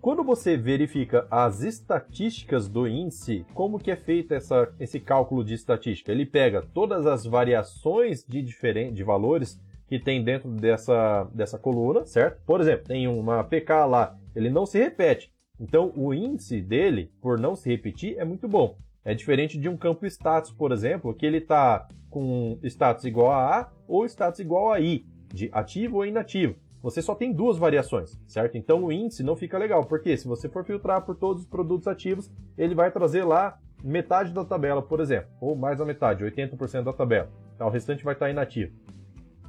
[0.01, 5.53] Quando você verifica as estatísticas do índice, como que é feito essa, esse cálculo de
[5.53, 6.09] estatística?
[6.09, 12.05] Ele pega todas as variações de, diferente, de valores que tem dentro dessa, dessa coluna,
[12.05, 12.41] certo?
[12.45, 15.33] Por exemplo, tem uma PK lá, ele não se repete.
[15.59, 18.77] Então, o índice dele, por não se repetir, é muito bom.
[19.03, 23.59] É diferente de um campo status, por exemplo, que ele está com status igual a
[23.59, 26.55] A ou status igual a I, de ativo ou inativo.
[26.81, 28.57] Você só tem duas variações, certo?
[28.57, 31.87] Então o índice não fica legal, porque se você for filtrar por todos os produtos
[31.87, 36.83] ativos, ele vai trazer lá metade da tabela, por exemplo, ou mais da metade, 80%
[36.83, 37.29] da tabela.
[37.55, 38.73] Então, o restante vai estar inativo.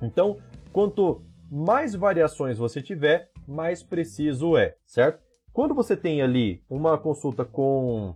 [0.03, 0.39] Então,
[0.73, 5.21] quanto mais variações você tiver, mais preciso é, certo?
[5.53, 8.15] Quando você tem ali uma consulta com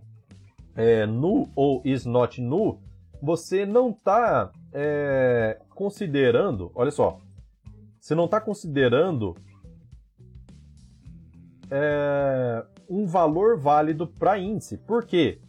[0.75, 2.81] é, null ou is not null,
[3.21, 7.19] você não está é, considerando, olha só,
[8.05, 9.35] você não está considerando
[11.71, 14.77] é, um valor válido para índice.
[14.77, 15.39] Por quê?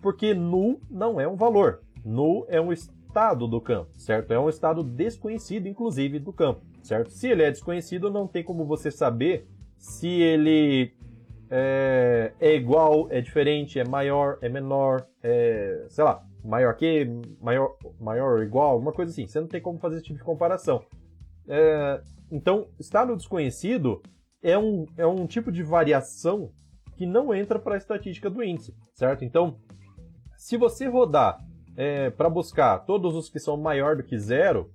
[0.00, 1.82] Porque null não é um valor.
[2.02, 4.32] Null é um estado do campo, certo?
[4.32, 7.10] É um estado desconhecido, inclusive, do campo, certo?
[7.10, 10.94] Se ele é desconhecido, não tem como você saber se ele
[11.50, 17.06] é, é, igual, é diferente, é maior, é menor, é, sei lá, maior que,
[17.42, 19.26] maior, maior ou igual, alguma coisa assim.
[19.26, 20.82] Você não tem como fazer esse tipo de comparação.
[21.48, 24.02] É, então, estado desconhecido
[24.42, 26.50] é um, é um tipo de variação
[26.96, 29.24] que não entra para a estatística do índice, certo?
[29.24, 29.58] Então,
[30.36, 31.38] se você rodar
[31.76, 34.70] é, para buscar todos os que são maior do que zero,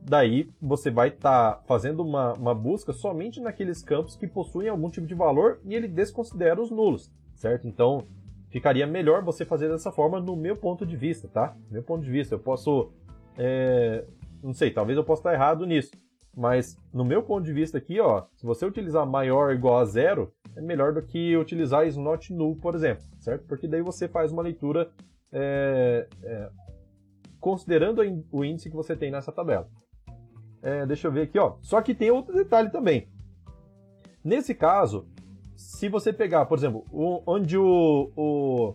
[0.00, 4.88] daí você vai estar tá fazendo uma, uma busca somente naqueles campos que possuem algum
[4.88, 7.68] tipo de valor e ele desconsidera os nulos, certo?
[7.68, 8.06] Então
[8.50, 11.54] ficaria melhor você fazer dessa forma no meu ponto de vista, tá?
[11.70, 12.90] Meu ponto de vista, eu posso,
[13.36, 14.04] é,
[14.42, 15.90] não sei, talvez eu possa estar errado nisso,
[16.38, 19.84] mas no meu ponto de vista aqui, ó, se você utilizar maior ou igual a
[19.84, 23.44] zero, é melhor do que utilizar is not null, por exemplo, certo?
[23.48, 24.88] Porque daí você faz uma leitura
[25.32, 26.50] é, é,
[27.40, 29.68] considerando o índice que você tem nessa tabela.
[30.62, 31.56] É, deixa eu ver aqui, ó.
[31.60, 33.08] Só que tem outro detalhe também.
[34.22, 35.08] Nesse caso,
[35.56, 36.84] se você pegar, por exemplo,
[37.26, 38.74] onde o, o,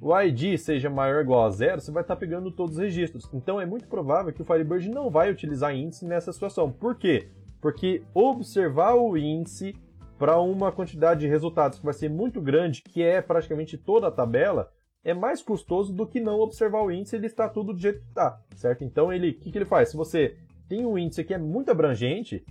[0.00, 3.28] o ID seja maior ou igual a zero, você vai estar pegando todos os registros.
[3.32, 6.70] Então é muito provável que o Firebird não vai utilizar índice nessa situação.
[6.70, 7.28] Por quê?
[7.60, 9.74] Porque observar o índice
[10.18, 14.12] para uma quantidade de resultados que vai ser muito grande, que é praticamente toda a
[14.12, 14.70] tabela,
[15.04, 18.00] é mais custoso do que não observar o índice e ele está tudo do jeito
[18.00, 18.84] que está, certo?
[18.84, 19.90] Então ele, o que, que ele faz?
[19.90, 20.36] Se você
[20.68, 22.44] tem um índice que é muito abrangente,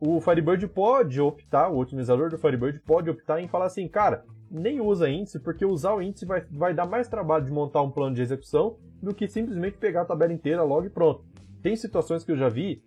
[0.00, 4.80] o Firebird pode optar, o otimizador do Firebird pode optar em falar assim, cara, nem
[4.80, 8.14] usa índice, porque usar o índice vai, vai dar mais trabalho de montar um plano
[8.14, 11.24] de execução do que simplesmente pegar a tabela inteira logo e pronto.
[11.62, 12.82] Tem situações que eu já vi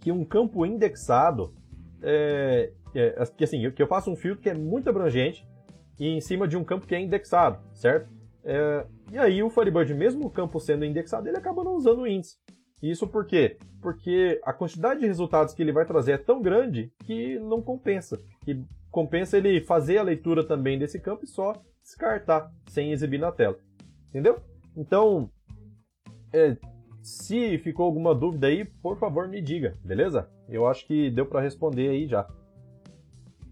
[0.00, 1.52] que um campo indexado,
[2.02, 5.46] é, é, que assim, que eu faço um filtro que é muito abrangente
[5.98, 8.08] e em cima de um campo que é indexado, certo?
[8.44, 12.06] É, e aí o Firebird, mesmo o campo sendo indexado, ele acaba não usando o
[12.06, 12.36] índice.
[12.82, 13.58] Isso por quê?
[13.82, 18.18] Porque a quantidade de resultados que ele vai trazer é tão grande que não compensa.
[18.44, 18.64] Que
[18.98, 23.56] compensa ele fazer a leitura também desse campo e só descartar sem exibir na tela.
[24.08, 24.40] Entendeu?
[24.76, 25.30] Então,
[26.32, 26.56] é,
[27.00, 30.28] se ficou alguma dúvida aí, por favor me diga, beleza?
[30.48, 32.26] Eu acho que deu para responder aí já.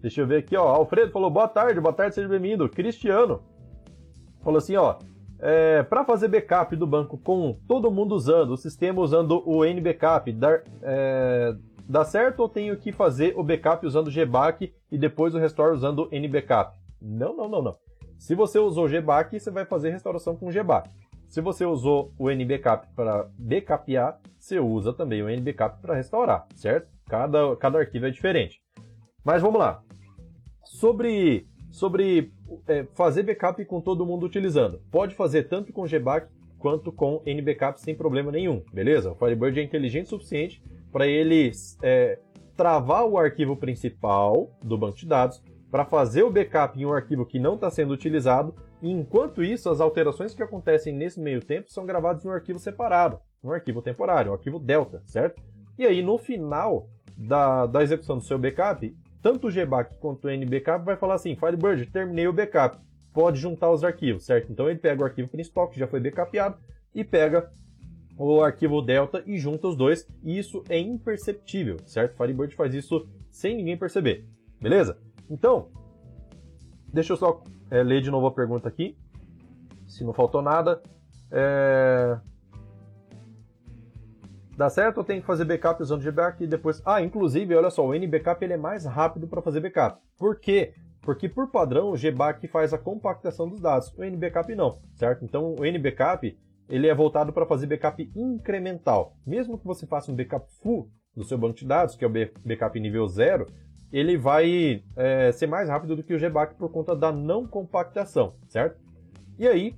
[0.01, 0.67] Deixa eu ver aqui, ó.
[0.67, 2.69] Alfredo falou boa tarde, boa tarde, seja bem-vindo.
[2.69, 3.41] Cristiano
[4.43, 4.99] falou assim, ó.
[5.39, 10.33] É, para fazer backup do banco com todo mundo usando, o sistema usando o NBackup,
[10.33, 11.55] dá, é,
[11.89, 16.09] dá certo ou tenho que fazer o backup usando GBAC e depois o restore usando
[16.13, 16.77] NBackup?
[17.01, 17.77] Não, não, não, não.
[18.19, 20.89] Se você usou GBAC, você vai fazer restauração com GBAC.
[21.29, 26.89] Se você usou o NBackup para backupear, você usa também o NBackup para restaurar, certo?
[27.09, 28.61] Cada, cada arquivo é diferente.
[29.25, 29.83] Mas vamos lá.
[30.65, 32.33] Sobre sobre
[32.67, 34.81] é, fazer backup com todo mundo utilizando.
[34.91, 39.13] Pode fazer tanto com GBAC quanto com NBackup sem problema nenhum, beleza?
[39.13, 41.51] O Firebird é inteligente o suficiente para ele
[41.83, 42.19] é,
[42.57, 47.27] travar o arquivo principal do banco de dados para fazer o backup em um arquivo
[47.27, 48.55] que não está sendo utilizado.
[48.81, 52.59] E enquanto isso, as alterações que acontecem nesse meio tempo são gravadas em um arquivo
[52.59, 55.43] separado, um arquivo temporário, um arquivo delta, certo?
[55.79, 60.31] E aí no final da, da execução do seu backup, tanto o GBAC quanto o
[60.31, 62.79] NBackup vai falar assim, Firebird, terminei o backup,
[63.13, 64.53] pode juntar os arquivos, certo?
[64.53, 66.57] Então ele pega o arquivo principal, que já foi backupeado,
[66.95, 67.51] e pega
[68.19, 72.17] o arquivo delta e junta os dois, e isso é imperceptível, certo?
[72.17, 74.27] Firebird faz isso sem ninguém perceber,
[74.61, 74.99] beleza?
[75.29, 75.69] Então,
[76.93, 78.97] deixa eu só é, ler de novo a pergunta aqui,
[79.87, 80.83] se não faltou nada.
[81.31, 82.19] É...
[84.57, 86.81] Dá certo ou tem que fazer backup usando GBAC e depois...
[86.85, 90.01] Ah, inclusive, olha só, o NBackup ele é mais rápido para fazer backup.
[90.17, 90.73] Por quê?
[91.03, 95.25] Porque por padrão o GBAC faz a compactação dos dados, o NBackup não, certo?
[95.25, 96.37] Então o NBackup
[96.69, 99.17] ele é voltado para fazer backup incremental.
[99.27, 102.13] Mesmo que você faça um backup full do seu banco de dados, que é o
[102.45, 103.47] backup nível 0,
[103.93, 108.35] ele vai é, ser mais rápido do que o GBAC por conta da não compactação,
[108.49, 108.79] certo?
[109.39, 109.75] E aí,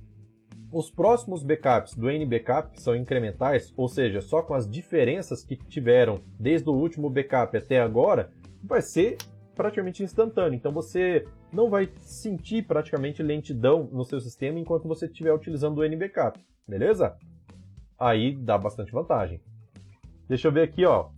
[0.71, 5.55] os próximos backups do NBackup, que são incrementais, ou seja, só com as diferenças que
[5.55, 8.31] tiveram desde o último backup até agora,
[8.63, 9.17] vai ser
[9.55, 10.55] praticamente instantâneo.
[10.55, 15.83] Então você não vai sentir praticamente lentidão no seu sistema enquanto você estiver utilizando o
[15.83, 17.15] NBackup, beleza?
[17.97, 19.41] Aí dá bastante vantagem.
[20.27, 21.09] Deixa eu ver aqui, ó.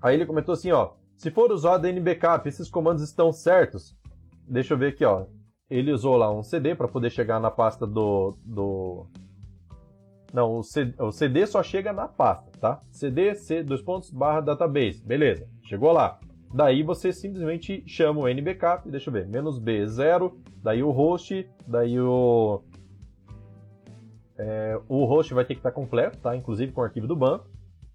[0.00, 0.92] Aí ele comentou assim, ó.
[1.16, 3.96] Se for usado NBackup, esses comandos estão certos?
[4.46, 5.26] Deixa eu ver aqui, ó.
[5.68, 9.06] Ele usou lá um CD para poder chegar na pasta do, do...
[10.32, 12.82] Não, o CD, o CD só chega na pasta, tá?
[12.90, 15.02] CD, C, dois pontos, barra database.
[15.02, 16.20] Beleza, chegou lá.
[16.54, 21.48] Daí você simplesmente chama o nbackup, deixa eu ver, menos B, zero, daí o host,
[21.66, 22.62] daí o...
[24.38, 26.36] É, o host vai ter que estar completo, tá?
[26.36, 27.48] Inclusive com o arquivo do banco.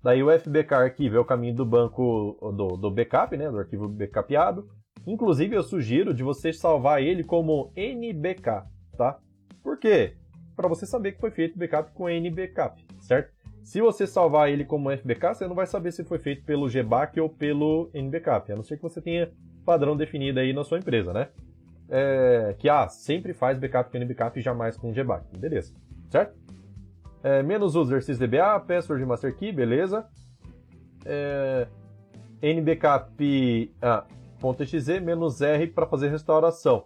[0.03, 3.49] Daí o FBK arquivo é o caminho do banco do, do backup, né?
[3.49, 4.67] Do arquivo backupeado.
[5.05, 8.63] Inclusive eu sugiro de você salvar ele como NBK,
[8.97, 9.19] tá?
[9.63, 10.15] Por quê?
[10.55, 13.31] Para você saber que foi feito backup com NBackup, certo?
[13.63, 17.19] Se você salvar ele como FBK, você não vai saber se foi feito pelo GBAC
[17.19, 19.31] ou pelo NBackup, a não ser que você tenha
[19.65, 21.29] padrão definido aí na sua empresa, né?
[21.89, 25.73] É, que ah, sempre faz backup com NBackup e jamais com GBAC, beleza,
[26.09, 26.35] certo?
[27.23, 30.07] É, menos user sysdba, password master key, beleza.
[31.05, 31.67] É,
[32.41, 34.05] nbackup ah,
[35.03, 36.85] menos R para fazer restauração.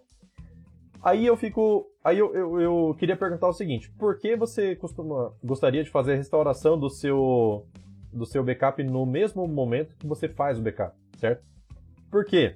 [1.02, 1.86] Aí eu fico.
[2.06, 6.12] Aí eu, eu, eu, queria perguntar o seguinte: por que você costuma gostaria de fazer
[6.12, 7.66] a restauração do seu
[8.12, 11.44] do seu backup no mesmo momento que você faz o backup, certo?
[12.08, 12.54] Por quê?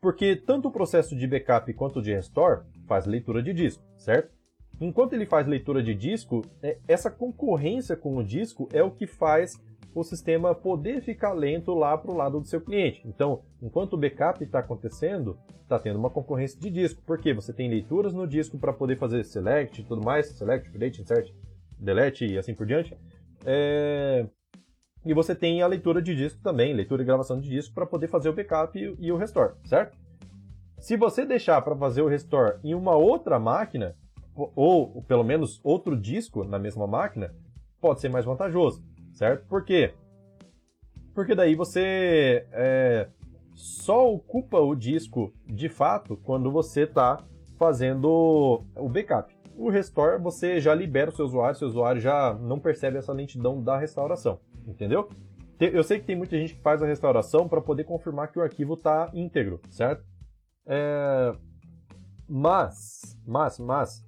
[0.00, 4.32] Porque tanto o processo de backup quanto de restore faz leitura de disco, certo?
[4.80, 9.08] Enquanto ele faz leitura de disco, é, essa concorrência com o disco é o que
[9.08, 9.60] faz
[9.94, 13.02] o sistema poder ficar lento lá para o lado do seu cliente.
[13.04, 17.02] Então, enquanto o backup está acontecendo, está tendo uma concorrência de disco.
[17.04, 21.02] Porque você tem leituras no disco para poder fazer select e tudo mais, select, update,
[21.02, 21.32] insert,
[21.78, 22.96] delete e assim por diante.
[23.44, 24.26] É...
[25.04, 28.08] E você tem a leitura de disco também, leitura e gravação de disco para poder
[28.08, 29.96] fazer o backup e o restore, certo?
[30.78, 33.96] Se você deixar para fazer o restore em uma outra máquina,
[34.34, 37.34] ou pelo menos outro disco na mesma máquina,
[37.80, 38.89] pode ser mais vantajoso
[39.20, 39.46] certo?
[39.46, 39.92] Por quê?
[41.14, 43.06] Porque daí você é,
[43.54, 47.22] só ocupa o disco de fato quando você está
[47.58, 49.30] fazendo o backup.
[49.54, 53.62] O restore você já libera o seu usuário, seu usuário já não percebe essa lentidão
[53.62, 55.10] da restauração, entendeu?
[55.60, 58.42] Eu sei que tem muita gente que faz a restauração para poder confirmar que o
[58.42, 60.02] arquivo está íntegro, certo?
[60.66, 61.34] É...
[62.26, 64.02] Mas, mas, mas,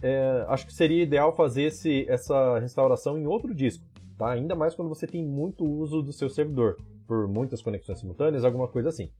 [0.00, 0.44] é...
[0.46, 3.84] acho que seria ideal fazer esse, essa restauração em outro disco
[4.16, 4.30] tá?
[4.30, 6.76] Ainda mais quando você tem muito uso do seu servidor,
[7.06, 9.10] por muitas conexões simultâneas, alguma coisa assim.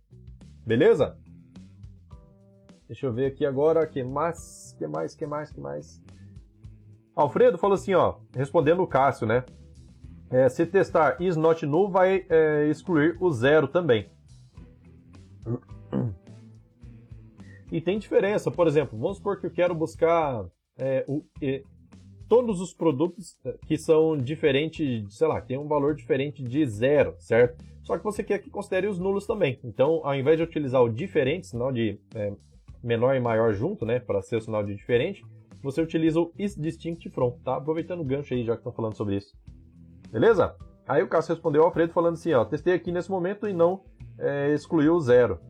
[0.64, 1.16] Beleza?
[2.86, 6.02] Deixa eu ver aqui agora, que mais, que mais, que mais, que mais.
[7.14, 9.44] Alfredo falou assim, ó, respondendo o Cássio, né?
[10.30, 14.10] É, se testar is not null, vai é, excluir o zero também.
[17.70, 20.46] E tem diferença, por exemplo, vamos supor que eu quero buscar
[20.78, 21.24] é, o,
[22.28, 27.14] todos os produtos eh, que são diferentes, sei lá, tem um valor diferente de zero,
[27.18, 27.64] certo?
[27.82, 29.60] Só que você quer que considere os nulos também.
[29.62, 32.32] Então, ao invés de utilizar o diferente, sinal de é,
[32.82, 35.24] menor e maior junto, né, para ser o sinal de diferente,
[35.62, 37.56] você utiliza o isDistinct from, tá?
[37.56, 39.34] Aproveitando o gancho aí, já que estão falando sobre isso.
[40.10, 40.54] Beleza?
[40.86, 43.82] Aí o Cássio respondeu ao Alfredo falando assim, ó, testei aqui nesse momento e não
[44.18, 45.40] é, excluiu o zero.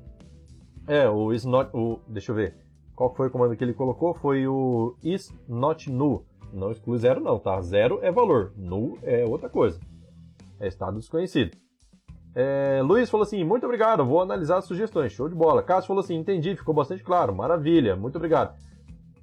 [0.89, 2.55] É, o is not, o, deixa eu ver,
[2.95, 4.15] qual foi o comando que ele colocou?
[4.15, 6.25] Foi o is not null.
[6.53, 7.61] Não exclui zero não, tá?
[7.61, 9.79] Zero é valor, null é outra coisa.
[10.59, 11.57] É estado desconhecido.
[12.35, 15.63] É, Luiz falou assim, muito obrigado, vou analisar as sugestões, show de bola.
[15.63, 18.55] Cássio falou assim, entendi, ficou bastante claro, maravilha, muito obrigado.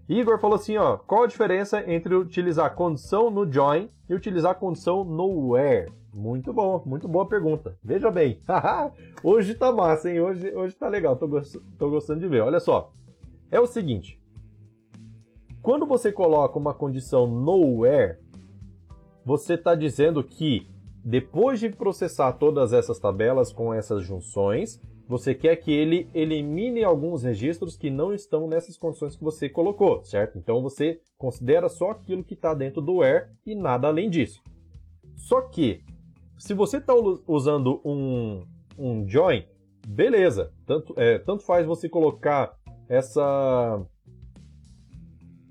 [0.10, 5.04] Igor falou assim, ó, qual a diferença entre utilizar condição no join e utilizar condição
[5.04, 5.92] no where?
[6.12, 7.78] Muito bom, muito boa pergunta.
[7.84, 8.42] Veja bem,
[9.24, 10.20] hoje tá massa, hein?
[10.20, 11.56] Hoje, hoje tá legal, tô, gost...
[11.78, 12.42] tô gostando de ver.
[12.42, 12.92] Olha só,
[13.52, 14.20] é o seguinte,
[15.64, 18.18] quando você coloca uma condição nowhere,
[19.26, 20.68] você está dizendo que
[21.04, 27.24] depois de processar todas essas tabelas com essas junções, você quer que ele elimine alguns
[27.24, 30.38] registros que não estão nessas condições que você colocou, certo?
[30.38, 34.42] Então você considera só aquilo que está dentro do where e nada além disso.
[35.16, 35.82] Só que,
[36.38, 36.94] se você está
[37.26, 38.46] usando um,
[38.78, 39.46] um join,
[39.88, 40.52] beleza.
[40.66, 42.54] Tanto, é, tanto faz você colocar
[42.90, 43.82] essa,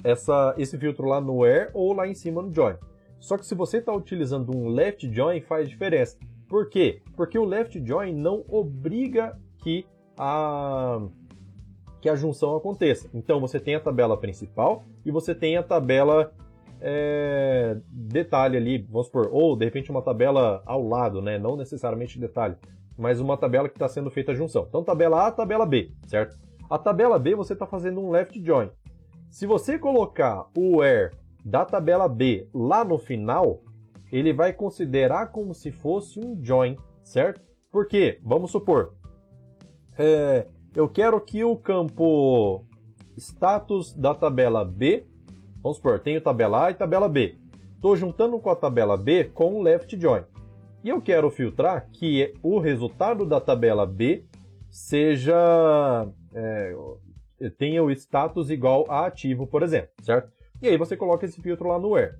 [0.05, 2.75] essa, esse filtro lá no where ou lá em cima no join.
[3.19, 6.19] Só que se você está utilizando um left join, faz diferença.
[6.49, 7.01] Por quê?
[7.17, 9.87] Porque o left join não obriga que
[10.19, 11.01] a,
[12.01, 13.09] que a junção aconteça.
[13.15, 16.33] Então você tem a tabela principal e você tem a tabela
[16.81, 21.38] é, detalhe ali, vamos supor, ou de repente uma tabela ao lado, né?
[21.38, 22.57] não necessariamente detalhe,
[22.99, 24.67] mas uma tabela que está sendo feita a junção.
[24.69, 26.37] Então tabela A, tabela B, certo?
[26.69, 28.69] A tabela B você está fazendo um left join.
[29.33, 31.11] Se você colocar o where
[31.42, 33.62] da tabela B lá no final,
[34.12, 37.40] ele vai considerar como se fosse um join, certo?
[37.71, 38.92] Porque, vamos supor,
[39.99, 42.66] é, eu quero que o campo
[43.16, 45.07] status da tabela B,
[45.62, 47.38] vamos supor, tenho tabela A e tabela B.
[47.75, 50.25] Estou juntando com a tabela B com o left join.
[50.85, 54.27] E eu quero filtrar que o resultado da tabela B
[54.68, 56.77] seja é,
[57.50, 60.31] tenha o status igual a ativo, por exemplo, certo?
[60.61, 62.14] E aí você coloca esse filtro lá no where.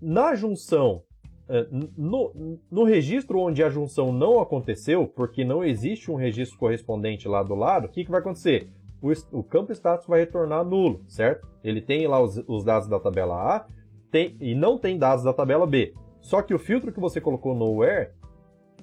[0.00, 1.02] Na junção,
[1.48, 1.66] é,
[1.96, 7.42] no, no registro onde a junção não aconteceu, porque não existe um registro correspondente lá
[7.42, 8.70] do lado, o que, que vai acontecer?
[9.00, 11.48] O, o, campo status vai retornar nulo, certo?
[11.64, 13.66] Ele tem lá os, os dados da tabela A
[14.10, 15.94] tem, e não tem dados da tabela B.
[16.20, 18.10] Só que o filtro que você colocou no where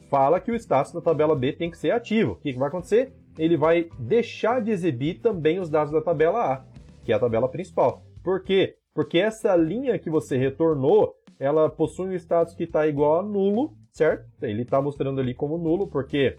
[0.10, 2.34] fala que o status da tabela B tem que ser ativo.
[2.34, 3.14] O que, que vai acontecer?
[3.38, 7.48] Ele vai deixar de exibir também os dados da tabela A que é a tabela
[7.48, 8.04] principal.
[8.24, 8.76] Por quê?
[8.94, 13.74] Porque essa linha que você retornou, ela possui um status que está igual a nulo,
[13.94, 14.26] certo?
[14.42, 16.36] Ele está mostrando ali como nulo, porque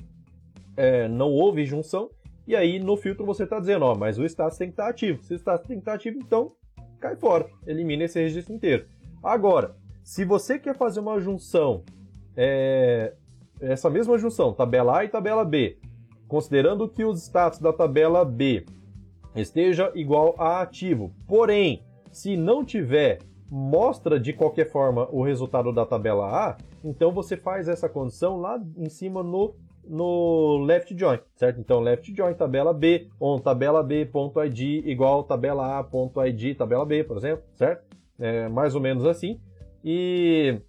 [0.77, 2.11] é, não houve junção.
[2.47, 4.91] E aí no filtro você está dizendo, ó, mas o status tem que estar tá
[4.91, 5.23] ativo.
[5.23, 6.53] Se o status tem que estar tá ativo, então
[6.99, 8.87] cai fora, elimina esse registro inteiro.
[9.23, 11.85] Agora, se você quer fazer uma junção,
[12.37, 13.15] é,
[13.61, 15.79] essa mesma junção, tabela A e tabela B,
[16.29, 18.65] considerando que os status da tabela B
[19.35, 21.13] esteja igual a ativo.
[21.27, 23.19] Porém, se não tiver,
[23.51, 28.61] mostra de qualquer forma o resultado da tabela A, então você faz essa condição lá
[28.77, 29.55] em cima no,
[29.87, 31.61] no left join, certo?
[31.61, 37.45] Então left join tabela B, on tabela B.id igual tabela A.id tabela B, por exemplo,
[37.55, 37.85] certo?
[38.19, 39.39] É mais ou menos assim.
[39.85, 40.61] E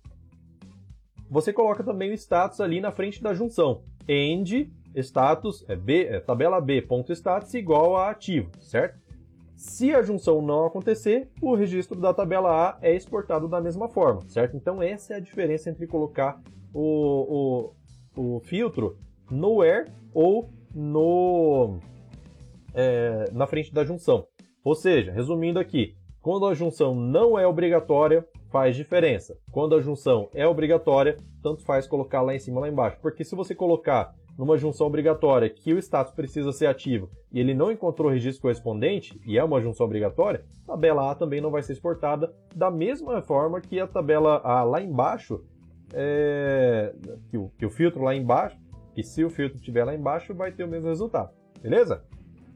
[1.29, 3.81] você coloca também o status ali na frente da junção.
[4.07, 8.99] End status é B, é tabela B ponto status igual a ativo, certo?
[9.55, 14.21] Se a junção não acontecer, o registro da tabela A é exportado da mesma forma,
[14.27, 14.55] certo?
[14.55, 16.39] Então essa é a diferença entre colocar
[16.73, 17.73] o,
[18.15, 18.97] o, o filtro
[19.31, 21.79] no where ou no
[22.73, 24.27] é, na frente da junção.
[24.63, 29.37] Ou seja, resumindo aqui, quando a junção não é obrigatória, faz diferença.
[29.51, 32.97] Quando a junção é obrigatória, tanto faz colocar lá em cima lá embaixo.
[33.01, 37.53] Porque se você colocar numa junção obrigatória que o status precisa ser ativo e ele
[37.53, 41.51] não encontrou o registro correspondente, e é uma junção obrigatória, a tabela A também não
[41.51, 45.43] vai ser exportada da mesma forma que a tabela A lá embaixo,
[45.93, 46.93] é...
[47.29, 48.57] que, o, que o filtro lá embaixo,
[48.95, 51.31] e se o filtro estiver lá embaixo, vai ter o mesmo resultado.
[51.61, 52.03] Beleza?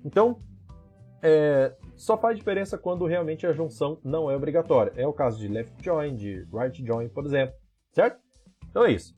[0.04, 0.40] Então,
[1.22, 4.94] é, só faz diferença quando realmente a junção não é obrigatória.
[4.96, 7.54] É o caso de left join, de right join, por exemplo.
[7.92, 8.20] Certo?
[8.70, 9.14] Então é isso.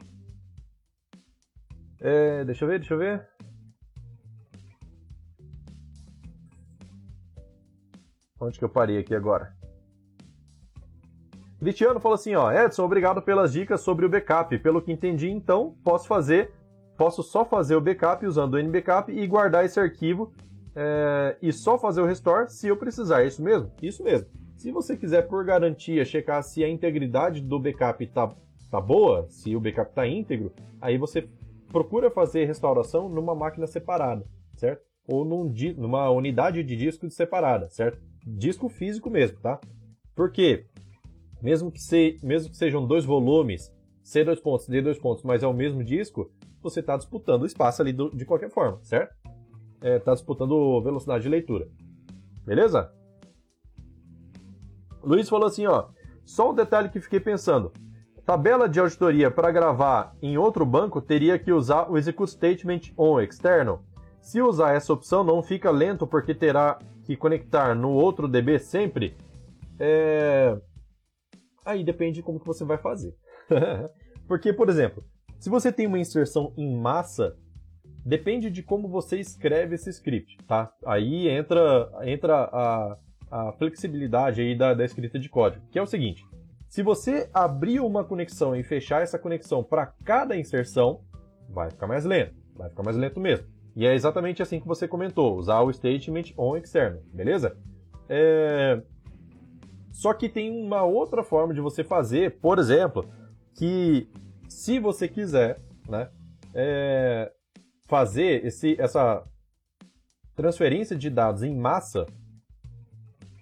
[2.05, 3.25] É, deixa eu ver, deixa eu ver.
[8.37, 9.55] Onde que eu parei aqui agora?
[11.57, 14.57] Cristiano falou assim, ó, Edson, obrigado pelas dicas sobre o backup.
[14.57, 16.51] Pelo que entendi, então, posso fazer,
[16.97, 20.33] posso só fazer o backup usando o NBackup e guardar esse arquivo
[20.75, 23.23] é, e só fazer o restore se eu precisar.
[23.23, 23.71] É isso mesmo?
[23.81, 24.27] Isso mesmo.
[24.57, 28.29] Se você quiser, por garantia, checar se a integridade do backup tá,
[28.69, 31.29] tá boa, se o backup tá íntegro, aí você
[31.73, 34.23] procura fazer restauração numa máquina separada,
[34.55, 34.83] certo?
[35.07, 37.99] Ou num, numa unidade de disco separada, certo?
[38.25, 39.59] Disco físico mesmo, tá?
[40.15, 40.67] Porque
[41.41, 45.41] mesmo que, se, mesmo que sejam dois volumes, C dois pontos, D dois pontos, mas
[45.41, 49.13] é o mesmo disco, você está disputando espaço ali do, de qualquer forma, certo?
[49.75, 51.67] Está é, tá disputando velocidade de leitura.
[52.45, 52.93] Beleza?
[55.01, 55.89] Luiz falou assim, ó.
[56.23, 57.73] Só um detalhe que fiquei pensando.
[58.25, 63.19] Tabela de auditoria para gravar em outro banco teria que usar o Execute Statement on
[63.19, 63.83] externo.
[64.21, 69.17] Se usar essa opção, não fica lento porque terá que conectar no outro DB sempre.
[69.77, 70.57] É...
[71.65, 73.13] Aí depende de como que você vai fazer.
[74.25, 75.03] porque, por exemplo,
[75.37, 77.35] se você tem uma inserção em massa,
[78.05, 80.71] depende de como você escreve esse script, tá?
[80.85, 82.97] Aí entra, entra a,
[83.29, 86.25] a flexibilidade aí da, da escrita de código, que é o seguinte.
[86.73, 91.01] Se você abrir uma conexão e fechar essa conexão para cada inserção,
[91.47, 93.45] vai ficar mais lento, vai ficar mais lento mesmo.
[93.75, 97.55] E é exatamente assim que você comentou, usar o statement on externo, beleza?
[98.09, 98.81] É...
[99.91, 103.07] Só que tem uma outra forma de você fazer, por exemplo,
[103.53, 104.09] que
[104.49, 106.09] se você quiser, né,
[106.55, 107.31] é...
[107.85, 109.23] fazer esse, essa
[110.35, 112.07] transferência de dados em massa,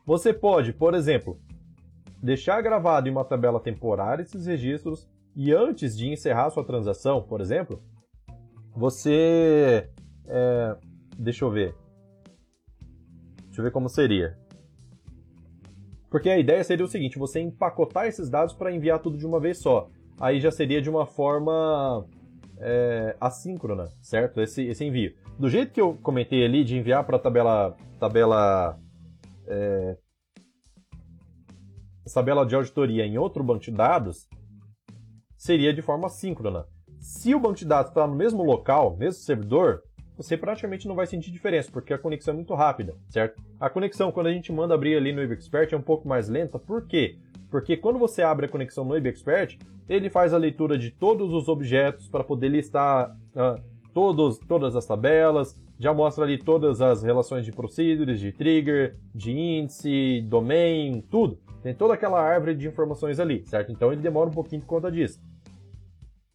[0.06, 1.40] você pode, por exemplo,
[2.22, 7.42] deixar gravado em uma tabela temporária esses registros e antes de encerrar sua transação, por
[7.42, 7.82] exemplo,
[8.76, 9.90] você.
[10.28, 10.76] É,
[11.18, 11.76] deixa eu ver.
[13.46, 14.38] Deixa eu ver como seria.
[16.10, 19.40] Porque a ideia seria o seguinte: você empacotar esses dados para enviar tudo de uma
[19.40, 19.90] vez só.
[20.20, 22.06] Aí já seria de uma forma
[22.60, 24.40] é, assíncrona, certo?
[24.42, 25.16] Esse, esse envio.
[25.40, 28.78] Do jeito que eu comentei ali de enviar para a tabela, tabela
[29.48, 29.98] é,
[32.14, 34.28] tabela de auditoria em outro banco de dados,
[35.38, 36.66] seria de forma síncrona.
[37.00, 39.82] Se o banco de dados está no mesmo local, mesmo servidor,
[40.16, 43.42] você praticamente não vai sentir diferença, porque a conexão é muito rápida, certo?
[43.60, 46.60] A conexão, quando a gente manda abrir ali no IBExpert, é um pouco mais lenta.
[46.60, 47.18] Por quê?
[47.50, 49.58] Porque quando você abre a conexão no IBExpert,
[49.90, 53.62] ele faz a leitura de todos os objetos para poder listar uh,
[53.94, 59.32] todos, todas as tabelas, já mostra ali todas as relações de procedures, de trigger, de
[59.32, 61.40] índice, domain, tudo.
[61.64, 63.72] Tem toda aquela árvore de informações ali, certo?
[63.72, 65.20] Então ele demora um pouquinho por conta disso.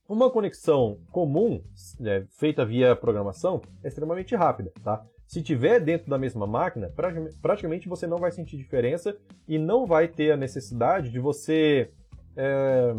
[0.08, 1.62] Uma conexão comum,
[2.00, 5.04] né, feita via programação, é extremamente rápida, tá?
[5.28, 6.92] Se tiver dentro da mesma máquina,
[7.40, 9.16] praticamente você não vai sentir diferença
[9.46, 11.90] e não vai ter a necessidade de você
[12.36, 12.94] é,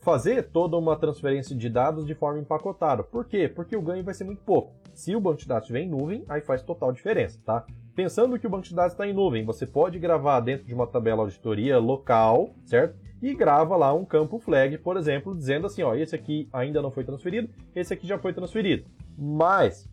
[0.00, 3.02] fazer toda uma transferência de dados de forma empacotada.
[3.02, 3.48] Por quê?
[3.48, 4.74] Porque o ganho vai ser muito pouco.
[4.92, 7.64] Se o banco de dados estiver em nuvem, aí faz total diferença, tá?
[7.94, 10.86] Pensando que o banco de dados está em nuvem, você pode gravar dentro de uma
[10.86, 12.98] tabela auditoria local, certo?
[13.22, 16.90] E grava lá um campo flag, por exemplo, dizendo assim, ó, esse aqui ainda não
[16.90, 18.84] foi transferido, esse aqui já foi transferido.
[19.18, 19.88] Mas,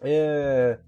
[0.00, 0.78] é...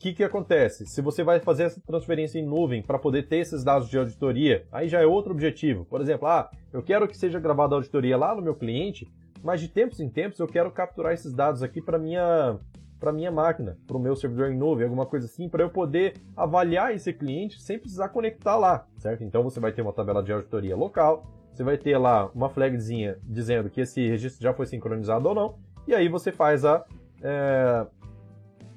[0.00, 0.86] que, que acontece?
[0.86, 4.66] Se você vai fazer essa transferência em nuvem para poder ter esses dados de auditoria,
[4.72, 5.84] aí já é outro objetivo.
[5.84, 9.06] Por exemplo, ah, eu quero que seja gravada a auditoria lá no meu cliente,
[9.44, 12.58] mas de tempos em tempos eu quero capturar esses dados aqui para minha
[12.98, 16.16] para minha máquina, para o meu servidor em nuvem, alguma coisa assim, para eu poder
[16.36, 19.24] avaliar esse cliente sem precisar conectar lá, certo?
[19.24, 23.18] Então você vai ter uma tabela de auditoria local, você vai ter lá uma flagzinha
[23.24, 26.84] dizendo que esse registro já foi sincronizado ou não, e aí você faz a,
[27.22, 27.86] é,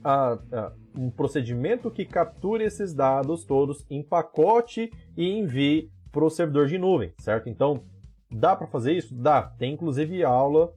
[0.06, 6.30] a, a um procedimento que capture esses dados todos em pacote e envie para o
[6.30, 7.50] servidor de nuvem, certo?
[7.50, 7.84] Então,
[8.32, 9.14] dá para fazer isso?
[9.16, 9.42] Dá.
[9.42, 10.74] Tem inclusive aula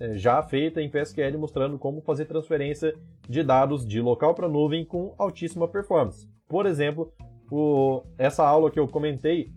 [0.00, 2.92] é, já feita em PSQL mostrando como fazer transferência
[3.28, 6.28] de dados de local para nuvem com altíssima performance.
[6.48, 7.12] Por exemplo,
[7.50, 9.52] o, essa aula que eu comentei,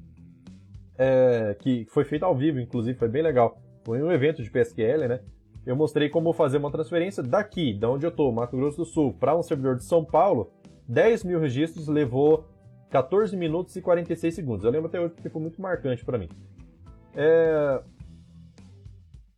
[0.97, 5.08] é, que foi feita ao vivo, inclusive foi bem legal, foi um evento de PSQL,
[5.08, 5.20] né?
[5.66, 9.13] Eu mostrei como fazer uma transferência daqui, de onde eu estou, Mato Grosso do Sul,
[9.13, 10.51] para um servidor de São Paulo.
[10.88, 12.45] 10 mil registros levou
[12.91, 14.63] 14 minutos e 46 segundos.
[14.63, 16.30] Eu lembro até hoje porque foi muito marcante para mim.
[17.16, 17.82] É,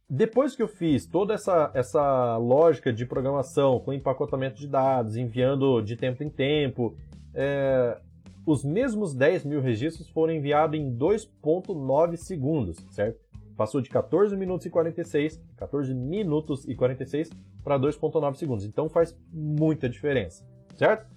[0.09, 5.81] depois que eu fiz toda essa, essa lógica de programação com empacotamento de dados, enviando
[5.81, 6.95] de tempo em tempo,
[7.33, 7.99] é,
[8.45, 13.19] os mesmos 10 mil registros foram enviados em 2.9 segundos, certo?
[13.57, 17.31] Passou de 14 minutos e 46, 14 minutos e 46
[17.63, 18.63] para 2.9 segundos.
[18.63, 21.07] Então faz muita diferença, certo?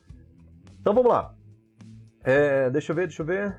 [0.80, 1.34] Então vamos lá.
[2.24, 3.56] É, deixa eu ver, deixa eu ver.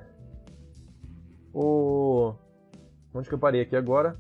[1.54, 2.34] O...
[3.14, 4.18] Onde que eu parei aqui agora?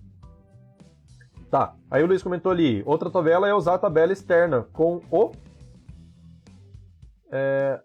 [1.49, 1.75] Tá.
[1.89, 5.31] Aí o Luiz comentou ali, outra tabela é usar a tabela externa com o...
[7.31, 7.81] É...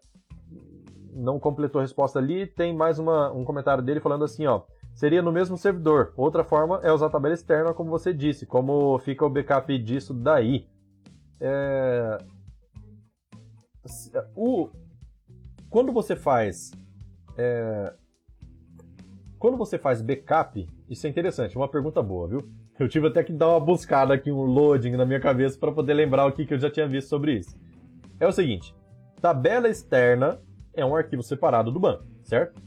[1.14, 4.62] Não completou a resposta ali, tem mais uma, um comentário dele falando assim, ó.
[4.97, 6.14] Seria no mesmo servidor.
[6.16, 8.47] Outra forma é usar a tabela externa, como você disse.
[8.47, 10.66] Como fica o backup disso daí?
[11.38, 12.16] É...
[14.34, 14.70] O...
[15.68, 16.72] Quando você faz...
[17.36, 17.92] É...
[19.38, 22.49] Quando você faz backup, isso é interessante, uma pergunta boa, viu?
[22.78, 25.92] Eu tive até que dar uma buscada aqui, um loading na minha cabeça para poder
[25.92, 27.55] lembrar o que, que eu já tinha visto sobre isso.
[28.18, 28.74] É o seguinte:
[29.20, 30.40] tabela externa
[30.72, 32.65] é um arquivo separado do banco, certo?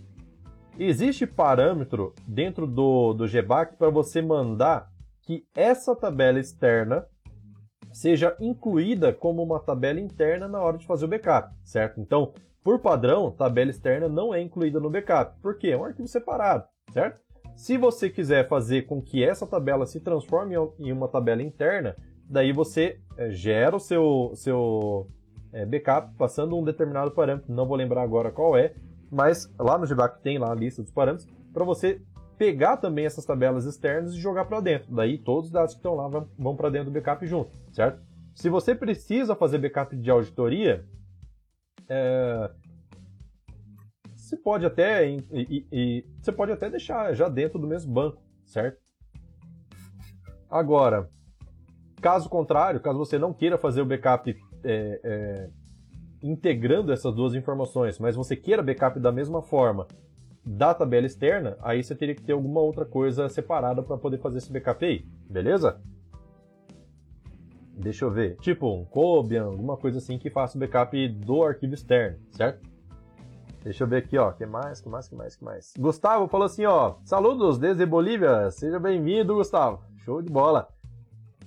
[0.82, 4.90] Existe parâmetro dentro do, do GBAC para você mandar
[5.24, 7.06] que essa tabela externa
[7.92, 12.00] seja incluída como uma tabela interna na hora de fazer o backup, certo?
[12.00, 12.32] Então,
[12.64, 15.38] por padrão, tabela externa não é incluída no backup.
[15.42, 15.72] Por quê?
[15.72, 16.64] É um arquivo separado,
[16.94, 17.20] certo?
[17.58, 22.54] Se você quiser fazer com que essa tabela se transforme em uma tabela interna, daí
[22.54, 25.08] você é, gera o seu, seu
[25.52, 28.74] é, backup passando um determinado parâmetro, não vou lembrar agora qual é,
[29.12, 32.02] mas lá no GBAC tem lá a lista dos parâmetros, para você
[32.38, 34.96] pegar também essas tabelas externas e jogar para dentro.
[34.96, 38.02] Daí todos os dados que estão lá vão, vão para dentro do backup junto, certo?
[38.34, 40.86] Se você precisa fazer backup de auditoria,
[41.90, 42.50] é,
[44.16, 48.22] você pode até e, e, e, você pode até deixar já dentro do mesmo banco,
[48.46, 48.80] certo?
[50.50, 51.10] Agora,
[52.02, 54.34] caso contrário, caso você não queira fazer o backup
[54.64, 55.50] é, é,
[56.22, 59.88] integrando essas duas informações, mas você queira backup da mesma forma
[60.46, 64.40] da tabela externa, aí você teria que ter alguma outra coisa separada para poder fazer
[64.40, 65.80] esse backup aí, beleza?
[67.74, 68.36] Deixa eu ver.
[68.38, 72.68] Tipo um Cobian, alguma coisa assim que faça o backup do arquivo externo, certo?
[73.64, 74.32] Deixa eu ver aqui, ó.
[74.32, 75.74] que mais, que mais, que mais, que mais?
[75.78, 76.96] Gustavo falou assim, ó.
[77.04, 78.50] Saludos desde Bolívia.
[78.52, 79.82] Seja bem-vindo, Gustavo.
[79.98, 80.68] Show de bola.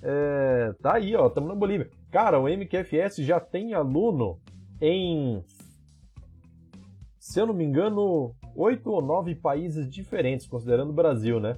[0.03, 1.27] É, tá aí, ó.
[1.27, 1.91] Estamos na Bolívia.
[2.11, 4.39] Cara, o MQFS já tem aluno
[4.83, 5.45] em,
[7.21, 11.57] se eu não me engano, oito ou nove países diferentes, considerando o Brasil, né?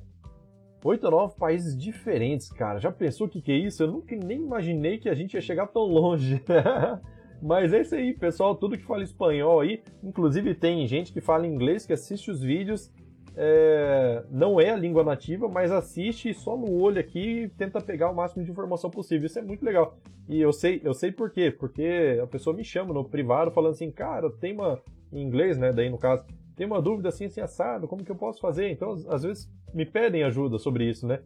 [0.84, 2.78] Oito ou nove países diferentes, cara.
[2.78, 3.82] Já pensou o que, que é isso?
[3.82, 6.42] Eu nunca nem imaginei que a gente ia chegar tão longe.
[7.40, 8.54] Mas é isso aí, pessoal.
[8.54, 9.82] Tudo que fala espanhol aí.
[10.02, 12.92] Inclusive tem gente que fala inglês, que assiste os vídeos.
[13.36, 14.22] É...
[14.30, 18.14] não é a língua nativa, mas assiste só no olho aqui e tenta pegar o
[18.14, 19.26] máximo de informação possível.
[19.26, 19.96] Isso é muito legal.
[20.28, 21.50] E eu sei, eu sei por quê.
[21.50, 24.80] Porque a pessoa me chama no privado falando assim, cara, tem uma.
[25.12, 25.72] Em inglês, né?
[25.72, 26.24] Daí no caso
[26.56, 28.70] tem uma dúvida assim, assim, assado, como que eu posso fazer?
[28.70, 31.20] Então, às vezes, me pedem ajuda sobre isso, né?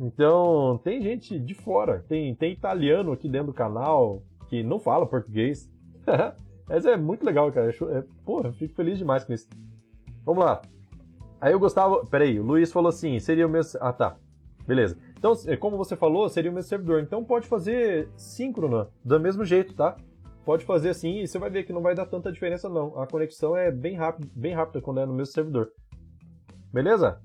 [0.00, 5.06] Então, tem gente de fora, tem, tem italiano aqui dentro do canal que não fala
[5.06, 5.70] português.
[6.66, 7.70] Mas é muito legal, cara.
[7.70, 9.48] É, porra, fico feliz demais com isso.
[10.24, 10.62] Vamos lá.
[11.40, 12.04] Aí eu gostava.
[12.06, 13.78] Peraí, o Luiz falou assim: seria o mesmo.
[13.82, 14.16] Ah, tá.
[14.66, 14.98] Beleza.
[15.16, 17.00] Então, é, como você falou, seria o mesmo servidor.
[17.00, 19.96] Então pode fazer síncrona, do mesmo jeito, tá?
[20.48, 22.98] pode fazer assim e você vai ver que não vai dar tanta diferença não.
[22.98, 25.70] A conexão é bem rápida, bem rápida quando é no mesmo servidor.
[26.72, 27.20] Beleza?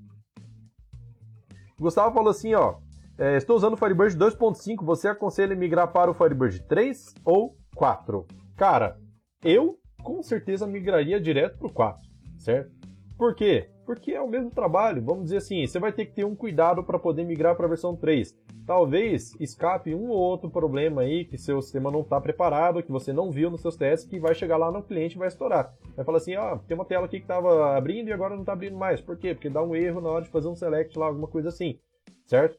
[1.80, 2.76] Gustavo falou assim, ó.
[3.18, 8.28] É, estou usando o Firebird 2.5, você aconselha migrar para o Firebird 3 ou 4?
[8.57, 8.97] Cara,
[9.41, 12.01] eu com certeza migraria direto para o 4,
[12.39, 12.72] certo?
[13.18, 13.70] Por quê?
[13.86, 15.03] Porque é o mesmo trabalho.
[15.03, 17.70] Vamos dizer assim, você vai ter que ter um cuidado para poder migrar para a
[17.70, 18.36] versão 3
[18.66, 23.11] talvez escape um ou outro problema aí que seu sistema não está preparado, que você
[23.11, 25.74] não viu nos seus testes, que vai chegar lá no cliente e vai estourar.
[25.95, 28.53] Vai falar assim, ah, tem uma tela aqui que estava abrindo e agora não está
[28.53, 29.01] abrindo mais.
[29.01, 29.34] Por quê?
[29.34, 31.80] Porque dá um erro na hora de fazer um select lá, alguma coisa assim,
[32.26, 32.57] certo?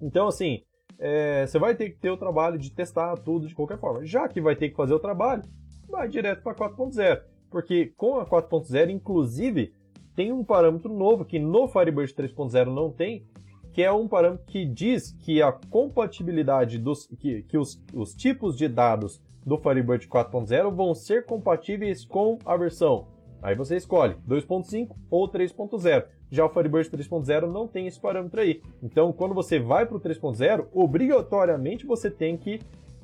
[0.00, 0.62] Então, assim,
[0.98, 4.04] é, você vai ter que ter o trabalho de testar tudo de qualquer forma.
[4.04, 5.42] Já que vai ter que fazer o trabalho,
[5.88, 7.22] vai direto para 4.0.
[7.50, 9.72] Porque com a 4.0, inclusive,
[10.14, 13.26] tem um parâmetro novo que no Firebird 3.0 não tem,
[13.72, 18.56] que é um parâmetro que diz que a compatibilidade dos que, que os, os tipos
[18.56, 23.08] de dados do Firebird 4.0 vão ser compatíveis com a versão.
[23.42, 26.04] Aí você escolhe 2.5 ou 3.0.
[26.30, 28.62] Já o Firebird 3.0 não tem esse parâmetro aí.
[28.82, 32.60] Então, quando você vai para o 3.0, obrigatoriamente você tem que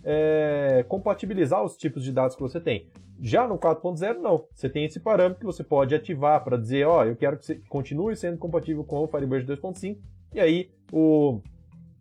[0.08, 2.86] é, compatibilizar os tipos de dados que você tem.
[3.20, 4.44] Já no 4.0, não.
[4.54, 7.56] Você tem esse parâmetro que você pode ativar para dizer, ó, oh, eu quero que
[7.68, 9.98] continue sendo compatível com o Firebird 2.5
[10.32, 11.40] e aí o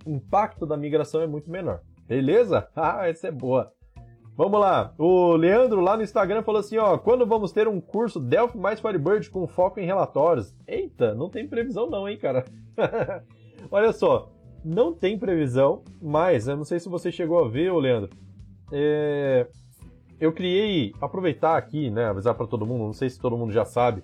[0.05, 1.81] impacto da migração é muito menor.
[2.07, 2.67] Beleza?
[2.75, 3.73] Ah, essa é boa.
[4.37, 4.93] Vamos lá.
[4.99, 8.79] O Leandro lá no Instagram falou assim, ó, quando vamos ter um curso Delphi mais
[8.79, 10.53] Firebird com foco em relatórios?
[10.67, 12.45] Eita, não tem previsão não, hein, cara.
[13.71, 14.29] Olha só,
[14.65, 18.09] não tem previsão, mas eu não sei se você chegou a ver, ô Leandro.
[18.71, 19.47] É...
[20.19, 23.65] Eu criei, aproveitar aqui, né, avisar para todo mundo, não sei se todo mundo já
[23.65, 24.01] sabe,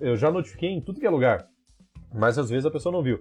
[0.00, 1.44] eu já notifiquei em tudo que é lugar,
[2.14, 3.18] mas às vezes a pessoa não viu.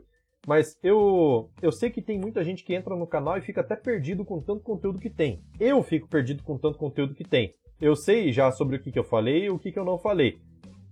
[0.47, 3.75] Mas eu, eu sei que tem muita gente que entra no canal e fica até
[3.75, 5.43] perdido com tanto conteúdo que tem.
[5.59, 7.53] Eu fico perdido com tanto conteúdo que tem.
[7.81, 9.97] Eu sei já sobre o que, que eu falei e o que, que eu não
[9.97, 10.39] falei.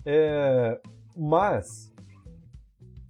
[0.05, 0.79] É,
[1.15, 1.93] mas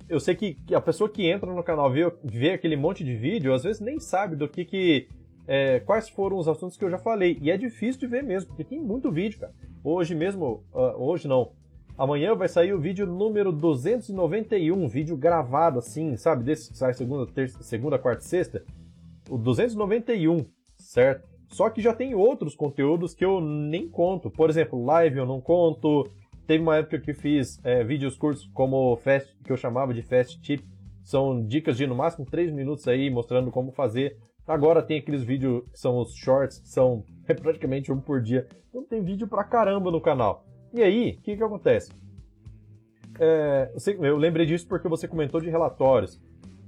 [0.10, 3.54] eu sei que, a pessoa que entra no canal vê, vê aquele monte de vídeo,
[3.54, 5.08] às vezes nem sabe do que, que
[5.48, 7.38] é, quais foram os assuntos que eu já falei.
[7.42, 9.54] E é difícil de ver mesmo, porque tem muito vídeo, cara.
[9.84, 11.52] Hoje mesmo, uh, hoje não,
[11.98, 16.44] Amanhã vai sair o vídeo número 291, vídeo gravado assim, sabe?
[16.44, 18.64] Desse que sai segunda, terça, segunda, quarta e sexta.
[19.28, 20.46] O 291,
[20.76, 21.28] certo?
[21.48, 24.30] Só que já tem outros conteúdos que eu nem conto.
[24.30, 26.08] Por exemplo, live eu não conto.
[26.48, 30.40] Teve uma época que fiz é, vídeos curtos como fast, que eu chamava de Fast
[30.40, 30.64] Tip.
[31.04, 34.18] São dicas de no máximo 3 minutos aí, mostrando como fazer.
[34.48, 38.48] Agora tem aqueles vídeos que são os shorts, que são é praticamente um por dia.
[38.70, 40.46] Então tem vídeo pra caramba no canal.
[40.74, 41.92] E aí, o que, que acontece?
[43.20, 46.18] É, eu lembrei disso porque você comentou de relatórios.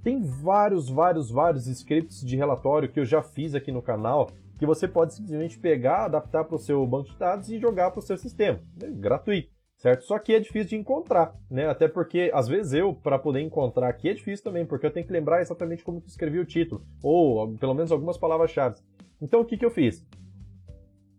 [0.04, 4.66] Tem vários, vários, vários scripts de relatório que eu já fiz aqui no canal que
[4.66, 8.04] você pode simplesmente pegar, adaptar para o seu banco de dados e jogar para o
[8.04, 9.50] seu sistema, é gratuito,
[9.80, 10.04] certo?
[10.04, 11.68] Só que é difícil de encontrar, né?
[11.68, 15.08] Até porque às vezes eu para poder encontrar aqui é difícil também, porque eu tenho
[15.08, 18.76] que lembrar exatamente como que escrevi o título ou pelo menos algumas palavras-chave.
[19.22, 20.06] Então o que que eu fiz?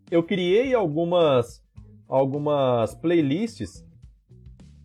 [0.09, 1.61] Eu criei algumas
[2.07, 3.85] algumas playlists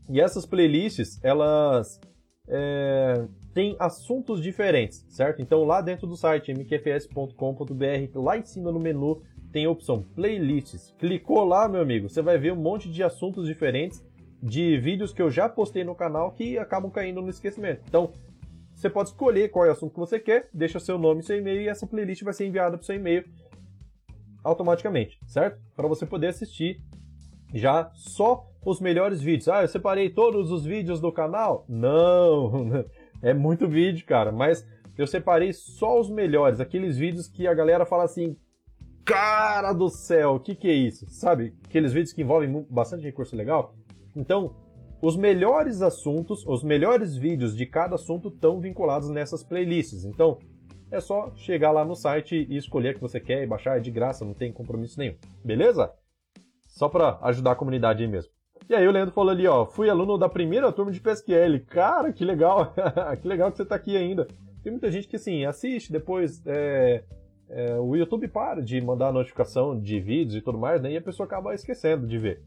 [0.08, 2.00] e essas playlists elas
[2.48, 5.42] é, tem assuntos diferentes, certo?
[5.42, 7.34] Então lá dentro do site mqfs.com.br,
[8.14, 9.22] lá em cima no menu
[9.56, 10.94] tem a opção playlists.
[10.98, 14.04] Clicou lá, meu amigo, você vai ver um monte de assuntos diferentes
[14.42, 17.80] de vídeos que eu já postei no canal que acabam caindo no esquecimento.
[17.88, 18.12] Então,
[18.74, 21.38] você pode escolher qual é o assunto que você quer, deixa seu nome e seu
[21.38, 23.24] e-mail e essa playlist vai ser enviada para o seu e-mail
[24.44, 25.58] automaticamente, certo?
[25.74, 26.78] Para você poder assistir
[27.54, 29.48] já só os melhores vídeos.
[29.48, 31.64] Ah, eu separei todos os vídeos do canal?
[31.66, 32.84] Não,
[33.22, 34.66] É muito vídeo, cara, mas
[34.98, 38.36] eu separei só os melhores, aqueles vídeos que a galera fala assim:
[39.06, 41.06] Cara do céu, o que, que é isso?
[41.08, 41.54] Sabe?
[41.64, 43.72] Aqueles vídeos que envolvem bastante recurso legal.
[44.16, 44.56] Então,
[45.00, 50.04] os melhores assuntos, os melhores vídeos de cada assunto estão vinculados nessas playlists.
[50.04, 50.40] Então,
[50.90, 53.80] é só chegar lá no site e escolher o que você quer e baixar, é
[53.80, 55.14] de graça, não tem compromisso nenhum.
[55.44, 55.92] Beleza?
[56.66, 58.32] Só para ajudar a comunidade aí mesmo.
[58.68, 61.60] E aí o Leandro falou ali, ó, fui aluno da primeira turma de PSQL.
[61.68, 62.74] Cara, que legal,
[63.22, 64.26] que legal que você tá aqui ainda.
[64.64, 67.04] Tem muita gente que, assim, assiste, depois é,
[67.48, 70.92] é, o YouTube para de mandar notificação de vídeos e tudo mais, né?
[70.92, 72.42] E a pessoa acaba esquecendo de ver.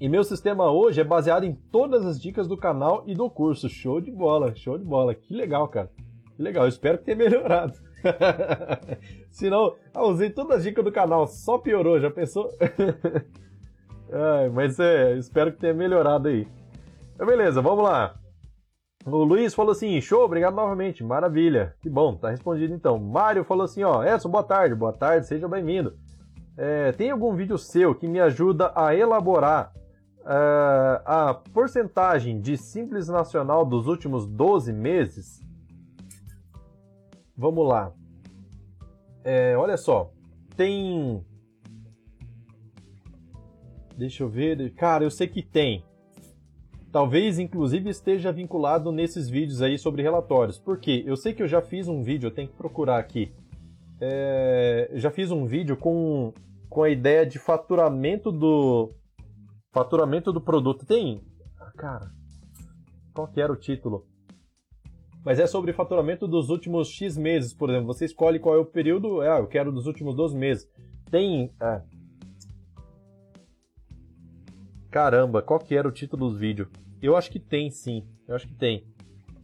[0.00, 3.68] E meu sistema hoje é baseado em todas as dicas do canal e do curso.
[3.68, 5.14] Show de bola, show de bola.
[5.14, 5.90] Que legal, cara.
[6.36, 7.74] Que legal, eu espero que tenha melhorado.
[9.30, 12.48] Senão, ah, usei todas as dicas do canal, só piorou, já pensou?
[14.12, 16.46] Ai, mas é, espero que tenha melhorado aí.
[17.14, 18.14] Então, beleza, vamos lá.
[19.10, 21.74] O Luiz falou assim: show, obrigado novamente, maravilha.
[21.80, 22.98] Que bom, tá respondido então.
[22.98, 25.96] Mário falou assim: ó, Edson, boa tarde, boa tarde, seja bem-vindo.
[26.56, 29.72] É, tem algum vídeo seu que me ajuda a elaborar
[30.20, 35.40] uh, a porcentagem de Simples Nacional dos últimos 12 meses?
[37.36, 37.92] Vamos lá.
[39.24, 40.10] É, olha só,
[40.56, 41.24] tem
[43.98, 44.72] Deixa eu ver.
[44.74, 45.84] Cara, eu sei que tem.
[46.90, 50.58] Talvez, inclusive, esteja vinculado nesses vídeos aí sobre relatórios.
[50.58, 51.02] Por quê?
[51.06, 53.32] Eu sei que eu já fiz um vídeo, eu tenho que procurar aqui.
[54.00, 56.32] É, já fiz um vídeo com,
[56.68, 58.92] com a ideia de faturamento do
[59.70, 60.86] faturamento do produto.
[60.86, 61.20] Tem,
[61.76, 62.10] cara,
[63.12, 64.06] qual que era o título?
[65.24, 67.88] Mas é sobre faturamento dos últimos X meses, por exemplo.
[67.88, 69.20] Você escolhe qual é o período.
[69.20, 70.70] Ah, eu quero dos últimos 12 meses.
[71.10, 71.52] Tem.
[71.60, 71.82] Ah,
[74.90, 76.68] Caramba, qual que era o título do vídeo?
[77.02, 78.84] Eu acho que tem sim, eu acho que tem.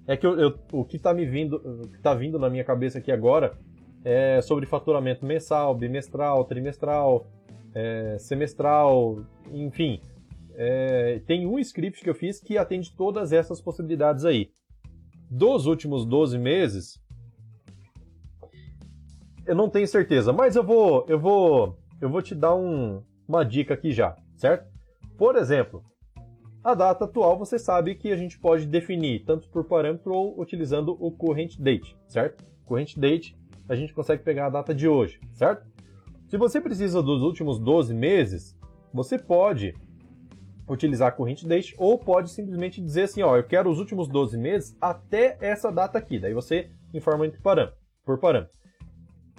[0.07, 2.64] É que eu, eu, o que tá me vindo, o que tá vindo na minha
[2.64, 3.57] cabeça aqui agora
[4.05, 7.26] é sobre faturamento mensal, bimestral, trimestral,
[7.74, 10.01] é, semestral, enfim.
[10.57, 14.51] É, tem um script que eu fiz que atende todas essas possibilidades aí.
[15.30, 17.03] Dos últimos 12 meses,
[19.47, 23.45] eu não tenho certeza, mas eu vou, eu vou, eu vou te dar um, uma
[23.45, 24.74] dica aqui já, certo?
[25.17, 25.85] Por exemplo,
[26.62, 30.97] a data atual você sabe que a gente pode definir tanto por parâmetro ou utilizando
[30.99, 32.45] o current date, certo?
[32.65, 33.39] Current date,
[33.69, 35.67] a gente consegue pegar a data de hoje, certo?
[36.27, 38.57] Se você precisa dos últimos 12 meses,
[38.93, 39.75] você pode
[40.69, 44.77] utilizar current date ou pode simplesmente dizer assim, ó, eu quero os últimos 12 meses
[44.81, 46.19] até essa data aqui.
[46.19, 48.59] Daí você informa entre parâmetro, por parâmetro.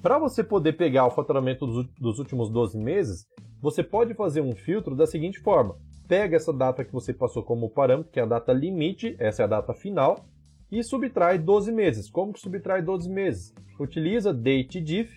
[0.01, 3.25] Para você poder pegar o faturamento dos, dos últimos 12 meses,
[3.65, 5.75] você pode fazer um filtro da seguinte forma:
[6.07, 9.45] pega essa data que você passou como parâmetro, que é a data limite, essa é
[9.45, 10.23] a data final,
[10.71, 12.07] e subtrai 12 meses.
[12.07, 13.55] Como que subtrai 12 meses?
[13.79, 15.11] Utiliza datediff,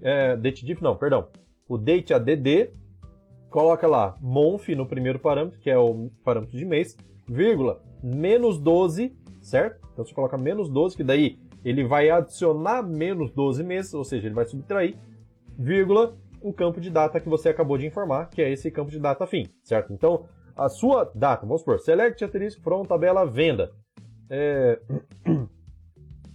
[0.00, 1.28] é, datediff não, perdão,
[1.68, 2.72] o dateadd,
[3.48, 6.96] coloca lá month no primeiro parâmetro, que é o parâmetro de mês,
[7.28, 9.80] vírgula, menos 12, certo?
[9.92, 14.26] Então você coloca menos 12, que daí ele vai adicionar menos 12 meses, ou seja,
[14.26, 14.96] ele vai subtrair,
[15.56, 18.98] vírgula, o campo de data que você acabou de informar, que é esse campo de
[18.98, 19.92] data fim, certo?
[19.92, 20.26] Então,
[20.56, 23.72] a sua data, vamos supor, select asterisco from tabela venda,
[24.28, 24.80] é...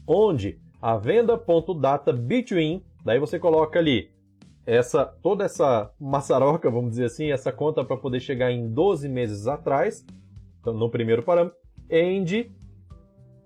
[0.08, 4.12] onde a venda.data between, daí você coloca ali
[4.66, 9.48] essa toda essa maçaroca, vamos dizer assim, essa conta para poder chegar em 12 meses
[9.48, 10.06] atrás,
[10.60, 11.58] então, no primeiro parâmetro,
[11.90, 12.54] end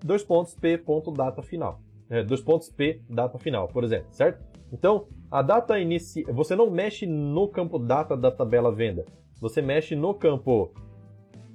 [0.03, 4.50] dois pontos p ponto data final, é, dois pontos p data final, por exemplo, certo?
[4.71, 9.05] Então, a data inicial, você não mexe no campo data da tabela venda,
[9.39, 10.71] você mexe no campo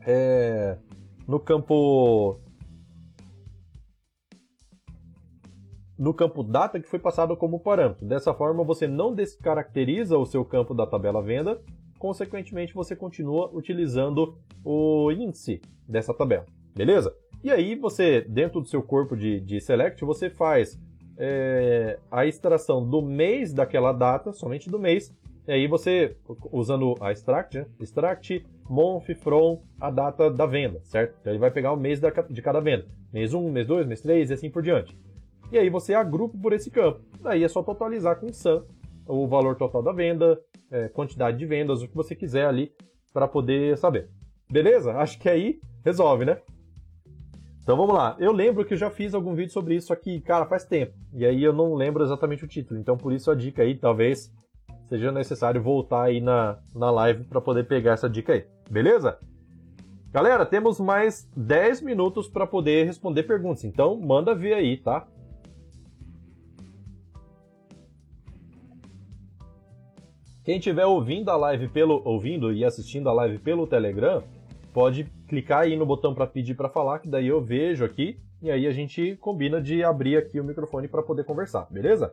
[0.07, 0.77] é,
[1.27, 2.39] no campo
[5.99, 8.07] no campo data que foi passado como parâmetro.
[8.07, 11.61] Dessa forma, você não descaracteriza o seu campo da tabela venda,
[11.99, 16.45] consequentemente, você continua utilizando o índice dessa tabela,
[16.75, 17.17] beleza?
[17.43, 20.79] E aí, você, dentro do seu corpo de, de select, você faz
[21.19, 25.15] é, a extração do mês daquela data, somente do mês,
[25.47, 26.17] e aí você,
[26.51, 27.67] usando a extract, né?
[27.79, 31.17] extract month from a data da venda, certo?
[31.21, 32.01] Então ele vai pegar o mês
[32.31, 32.87] de cada venda.
[33.13, 34.99] Mês 1, mês 2, mês 3 e assim por diante.
[35.53, 37.01] E aí você agrupa por esse campo.
[37.21, 38.65] Daí é só totalizar com SUM
[39.07, 42.73] o valor total da venda, é, quantidade de vendas, o que você quiser ali
[43.13, 44.11] para poder saber.
[44.51, 44.93] Beleza?
[44.97, 46.39] Acho que aí resolve, né?
[47.67, 48.15] Então vamos lá.
[48.21, 50.95] Eu lembro que eu já fiz algum vídeo sobre isso aqui, cara, faz tempo.
[51.13, 52.79] E aí eu não lembro exatamente o título.
[52.79, 54.33] Então por isso a dica aí, talvez
[54.85, 58.45] seja necessário voltar aí na, na live para poder pegar essa dica aí.
[58.71, 59.19] Beleza?
[60.13, 63.65] Galera, temos mais 10 minutos para poder responder perguntas.
[63.65, 65.05] Então manda ver aí, tá?
[70.45, 74.23] Quem estiver ouvindo a live pelo ouvindo e assistindo a live pelo Telegram,
[74.77, 78.51] pode clicar aí no botão para pedir para falar, que daí eu vejo aqui e
[78.51, 82.13] aí a gente combina de abrir aqui o microfone para poder conversar, beleza?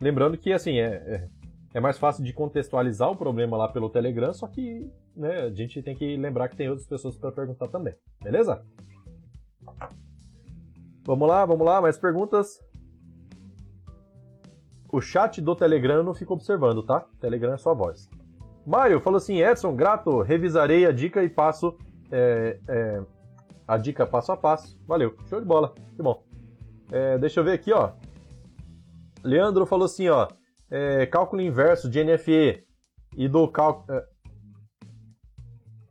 [0.00, 1.28] Lembrando que assim é, é,
[1.74, 5.82] é, mais fácil de contextualizar o problema lá pelo Telegram, só que né, a gente
[5.82, 8.64] tem que lembrar que tem outras pessoas para perguntar também, beleza?
[11.04, 12.64] Vamos lá, vamos lá, mais perguntas?
[14.92, 17.04] O chat do Telegram não fica observando, tá?
[17.18, 18.08] Telegram é só voz.
[18.64, 21.76] Mário falou assim: Edson, grato, revisarei a dica e passo
[22.10, 23.02] é, é,
[23.66, 24.78] a dica passo a passo.
[24.86, 26.24] Valeu, show de bola, que bom.
[26.90, 27.92] É, deixa eu ver aqui, ó.
[29.22, 30.28] Leandro falou assim, ó.
[30.70, 32.64] É, cálculo inverso de NFE
[33.16, 34.04] e do cálculo é,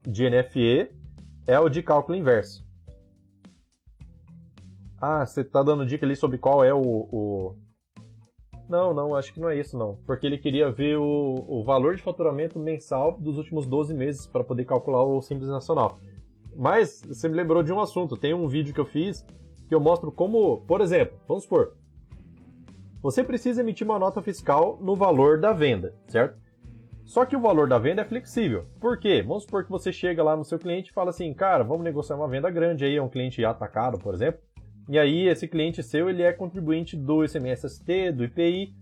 [0.07, 0.89] de NFE
[1.47, 2.65] é o de cálculo inverso.
[4.99, 7.55] Ah, você tá dando dica ali sobre qual é o, o,
[8.67, 9.97] não, não, acho que não é isso não.
[10.05, 14.43] Porque ele queria ver o, o valor de faturamento mensal dos últimos 12 meses para
[14.43, 15.99] poder calcular o Simples Nacional.
[16.55, 18.17] Mas você me lembrou de um assunto.
[18.17, 19.25] Tem um vídeo que eu fiz
[19.67, 21.73] que eu mostro como, por exemplo, vamos supor,
[23.01, 26.39] você precisa emitir uma nota fiscal no valor da venda, certo?
[27.03, 28.65] Só que o valor da venda é flexível.
[28.79, 29.21] Por quê?
[29.21, 32.15] Vamos supor que você chega lá no seu cliente e fala assim, cara, vamos negociar
[32.15, 34.41] uma venda grande aí, é um cliente atacado, por exemplo.
[34.87, 38.73] E aí esse cliente seu ele é contribuinte do ICMS-ST, do IPI.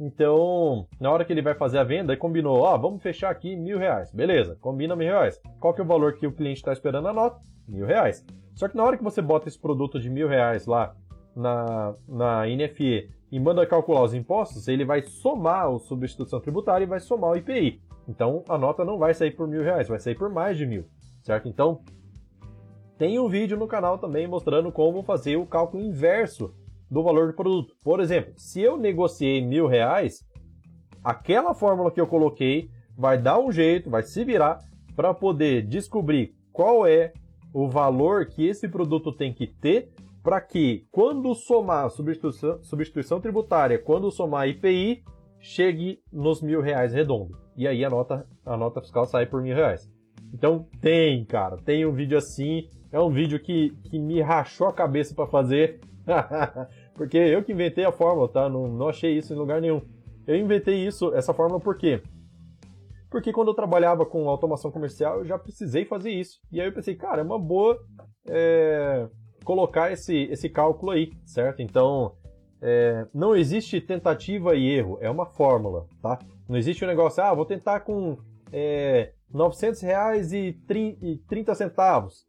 [0.00, 3.30] Então, na hora que ele vai fazer a venda, ele combinou, ó, oh, vamos fechar
[3.30, 4.10] aqui mil reais.
[4.12, 5.40] Beleza, combina mil reais.
[5.60, 7.40] Qual que é o valor que o cliente está esperando a nota?
[7.68, 8.24] Mil reais.
[8.54, 10.94] Só que na hora que você bota esse produto de mil reais lá
[11.34, 16.88] na, na NFE e manda calcular os impostos, ele vai somar a substituição tributária e
[16.88, 17.80] vai somar o IPI.
[18.08, 20.84] Então a nota não vai sair por mil reais, vai sair por mais de mil,
[21.22, 21.48] certo?
[21.48, 21.80] Então
[22.98, 26.54] tem um vídeo no canal também mostrando como fazer o cálculo inverso
[26.90, 27.74] do valor do produto.
[27.82, 30.24] Por exemplo, se eu negociei mil reais,
[31.02, 34.58] aquela fórmula que eu coloquei vai dar um jeito, vai se virar
[34.94, 37.12] para poder descobrir qual é
[37.52, 39.92] o valor que esse produto tem que ter
[40.22, 45.04] para que, quando somar substituição, substituição tributária, quando somar IPI,
[45.38, 47.36] chegue nos mil reais redondo.
[47.56, 49.90] E aí a nota, a nota fiscal sai por mil reais.
[50.32, 54.72] Então tem, cara, tem um vídeo assim é um vídeo que, que me rachou a
[54.72, 55.80] cabeça para fazer.
[56.94, 58.48] porque eu que inventei a fórmula, tá?
[58.48, 59.82] Não, não achei isso em lugar nenhum.
[60.24, 62.00] Eu inventei isso, essa fórmula por quê?
[63.10, 66.38] Porque quando eu trabalhava com automação comercial, eu já precisei fazer isso.
[66.52, 67.76] E aí eu pensei, cara, é uma boa
[68.28, 69.08] é,
[69.44, 71.62] colocar esse, esse cálculo aí, certo?
[71.62, 72.14] Então,
[72.62, 76.20] é, não existe tentativa e erro, é uma fórmula, tá?
[76.48, 78.16] Não existe um negócio, ah, vou tentar com
[78.52, 80.52] é, 900 reais e
[81.26, 82.24] 30 centavos.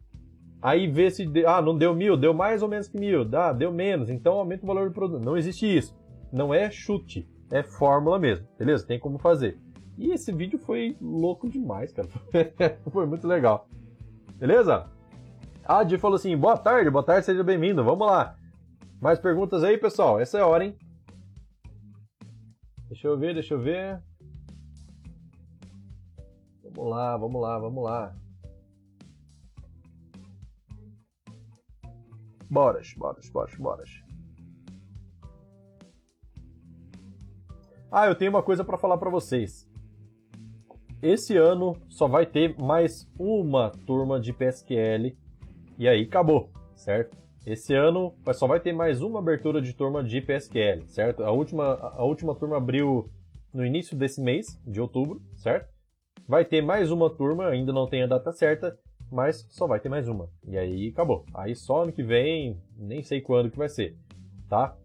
[0.66, 1.32] Aí vê se.
[1.46, 3.22] Ah, não deu mil, deu mais ou menos que mil.
[3.38, 5.24] Ah, deu menos, então aumenta o valor do produto.
[5.24, 5.96] Não existe isso.
[6.34, 8.84] Não é chute, é fórmula mesmo, beleza?
[8.84, 9.60] Tem como fazer.
[9.96, 12.10] E esse vídeo foi louco demais, cara.
[12.92, 13.68] foi muito legal.
[14.40, 14.90] Beleza?
[15.64, 17.84] A Adi falou assim: boa tarde, boa tarde, seja bem-vindo.
[17.84, 18.36] Vamos lá.
[19.00, 20.20] Mais perguntas aí, pessoal?
[20.20, 20.76] Essa é a hora, hein?
[22.88, 24.02] Deixa eu ver, deixa eu ver.
[26.64, 28.16] Vamos lá, vamos lá, vamos lá.
[32.50, 33.90] Boras, boras, boras, boras.
[37.92, 39.68] Ah, eu tenho uma coisa para falar para vocês.
[41.02, 45.16] Esse ano só vai ter mais uma turma de PSQL
[45.78, 47.18] e aí acabou, certo?
[47.46, 51.24] Esse ano só vai ter mais uma abertura de turma de PSQL, certo?
[51.24, 53.10] A última, a última turma abriu
[53.54, 55.72] no início desse mês, de outubro, certo?
[56.28, 58.78] Vai ter mais uma turma, ainda não tem a data certa,
[59.16, 60.30] mas só vai ter mais uma.
[60.46, 61.26] E aí acabou.
[61.34, 63.98] Aí só ano que vem, nem sei quando que vai ser,
[64.50, 64.76] tá?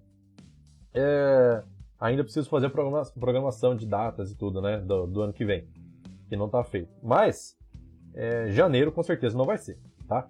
[0.95, 1.65] É,
[1.99, 4.79] ainda preciso fazer a programação de datas e tudo, né?
[4.79, 5.67] Do, do ano que vem.
[6.29, 6.89] Que não está feito.
[7.03, 7.59] Mas,
[8.15, 10.29] é, janeiro com certeza não vai ser, tá?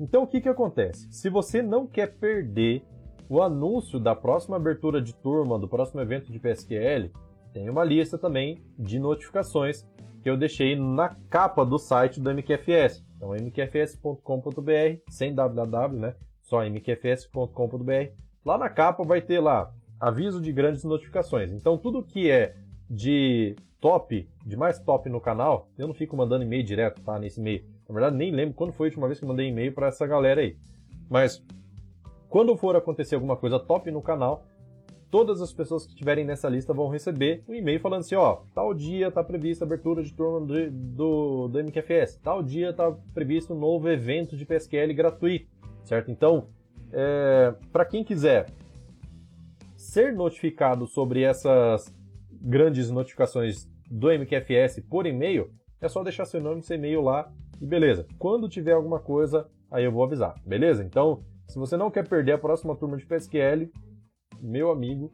[0.00, 1.12] Então o que, que acontece?
[1.12, 2.82] Se você não quer perder
[3.28, 7.10] o anúncio da próxima abertura de turma, do próximo evento de PSQL,
[7.52, 9.86] tem uma lista também de notificações
[10.22, 13.04] que eu deixei na capa do site do MQFS.
[13.22, 16.16] Então, mqfs.com.br, sem www, né?
[16.40, 18.10] Só mqfs.com.br.
[18.44, 21.52] Lá na capa vai ter lá aviso de grandes notificações.
[21.52, 22.56] Então, tudo que é
[22.90, 27.16] de top, de mais top no canal, eu não fico mandando e-mail direto, tá?
[27.16, 27.64] Nesse e-mail.
[27.88, 30.40] Na verdade, nem lembro quando foi a última vez que mandei e-mail para essa galera
[30.40, 30.56] aí.
[31.08, 31.40] Mas,
[32.28, 34.44] quando for acontecer alguma coisa top no canal,
[35.12, 38.72] todas as pessoas que estiverem nessa lista vão receber um e-mail falando assim, ó, tal
[38.72, 43.52] dia está prevista a abertura de turma do, do, do MQFS, tal dia está previsto
[43.52, 45.50] um novo evento de PSQL gratuito,
[45.84, 46.10] certo?
[46.10, 46.48] Então,
[46.90, 48.46] é, para quem quiser
[49.76, 51.94] ser notificado sobre essas
[52.40, 57.30] grandes notificações do MQFS por e-mail, é só deixar seu nome e seu e-mail lá
[57.60, 58.06] e beleza.
[58.18, 60.82] Quando tiver alguma coisa, aí eu vou avisar, beleza?
[60.82, 63.70] Então, se você não quer perder a próxima turma de PSQL,
[64.42, 65.12] meu amigo,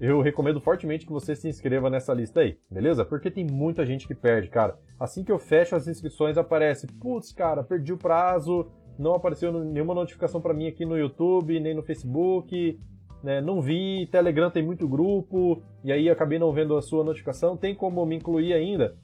[0.00, 3.04] eu recomendo fortemente que você se inscreva nessa lista aí, beleza?
[3.04, 4.76] Porque tem muita gente que perde, cara.
[4.98, 8.68] Assim que eu fecho as inscrições, aparece, putz, cara, perdi o prazo,
[8.98, 12.80] não apareceu nenhuma notificação para mim aqui no YouTube, nem no Facebook,
[13.22, 13.40] né?
[13.40, 17.56] Não vi, Telegram tem muito grupo, e aí acabei não vendo a sua notificação.
[17.56, 18.96] Tem como me incluir ainda?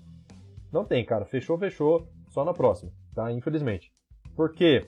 [0.72, 1.24] Não tem, cara.
[1.24, 2.08] Fechou, fechou.
[2.28, 3.32] Só na próxima, tá?
[3.32, 3.92] Infelizmente.
[4.34, 4.84] Por quê?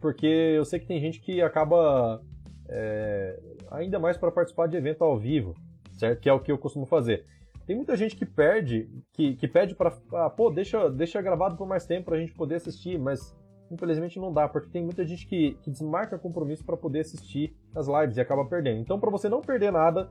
[0.00, 2.20] Porque eu sei que tem gente que acaba
[2.68, 3.38] é,
[3.70, 5.54] ainda mais para participar de evento ao vivo,
[5.92, 6.20] certo?
[6.20, 7.24] Que é o que eu costumo fazer.
[7.66, 11.66] Tem muita gente que perde, que, que pede para, ah, pô, deixa, deixa gravado por
[11.66, 13.36] mais tempo para a gente poder assistir, mas
[13.70, 17.86] infelizmente não dá, porque tem muita gente que, que desmarca compromisso para poder assistir as
[17.86, 18.80] lives e acaba perdendo.
[18.80, 20.10] Então, para você não perder nada,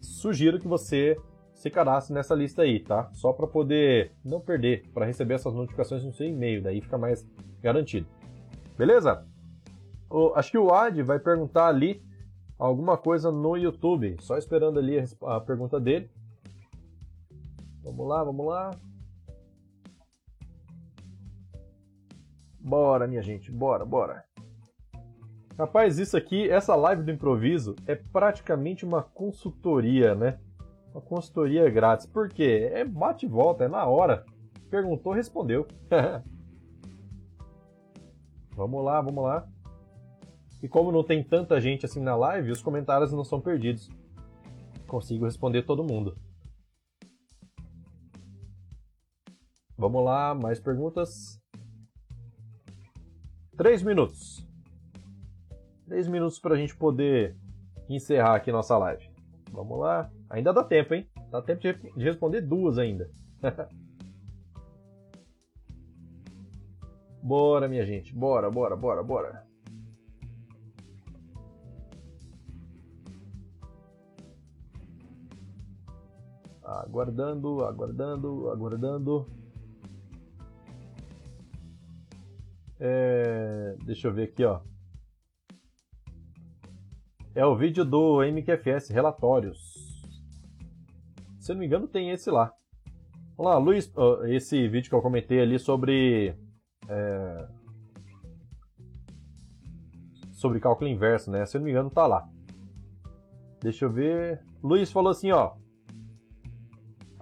[0.00, 1.16] sugiro que você
[1.54, 3.08] se cadastre nessa lista aí, tá?
[3.12, 7.26] Só para poder não perder, para receber essas notificações no seu e-mail, daí fica mais
[7.60, 8.06] garantido.
[8.76, 9.24] Beleza?
[10.34, 12.02] Acho que o Ad vai perguntar ali
[12.58, 14.16] alguma coisa no YouTube.
[14.20, 16.10] Só esperando ali a, a pergunta dele.
[17.82, 18.70] Vamos lá, vamos lá.
[22.60, 24.24] Bora, minha gente, bora, bora.
[25.58, 30.38] Rapaz, isso aqui, essa live do improviso é praticamente uma consultoria, né?
[30.94, 32.06] Uma consultoria grátis.
[32.06, 32.70] Por quê?
[32.72, 34.24] É bate e volta, é na hora.
[34.70, 35.66] Perguntou, respondeu.
[38.56, 39.46] vamos lá, vamos lá.
[40.62, 43.90] E como não tem tanta gente assim na live, os comentários não são perdidos.
[44.86, 46.16] Consigo responder todo mundo.
[49.76, 51.40] Vamos lá, mais perguntas.
[53.56, 54.46] Três minutos.
[55.86, 57.36] Três minutos para a gente poder
[57.88, 59.10] encerrar aqui nossa live.
[59.50, 60.08] Vamos lá.
[60.30, 61.08] Ainda dá tempo, hein?
[61.30, 63.10] Dá tempo de, de responder duas ainda.
[67.20, 68.14] bora, minha gente.
[68.14, 69.51] Bora, bora, bora, bora.
[76.80, 79.26] Aguardando, aguardando, aguardando.
[82.80, 84.60] É, deixa eu ver aqui, ó.
[87.34, 89.58] É o vídeo do MQFS Relatórios.
[91.38, 92.54] Se eu não me engano, tem esse lá.
[93.36, 93.92] Vamos lá, Luiz,
[94.28, 96.36] esse vídeo que eu comentei ali sobre.
[96.88, 97.48] É,
[100.42, 101.46] sobre cálculo inverso, né?
[101.46, 102.28] Se eu não me engano, tá lá.
[103.60, 104.44] Deixa eu ver.
[104.60, 105.54] Luiz falou assim, ó.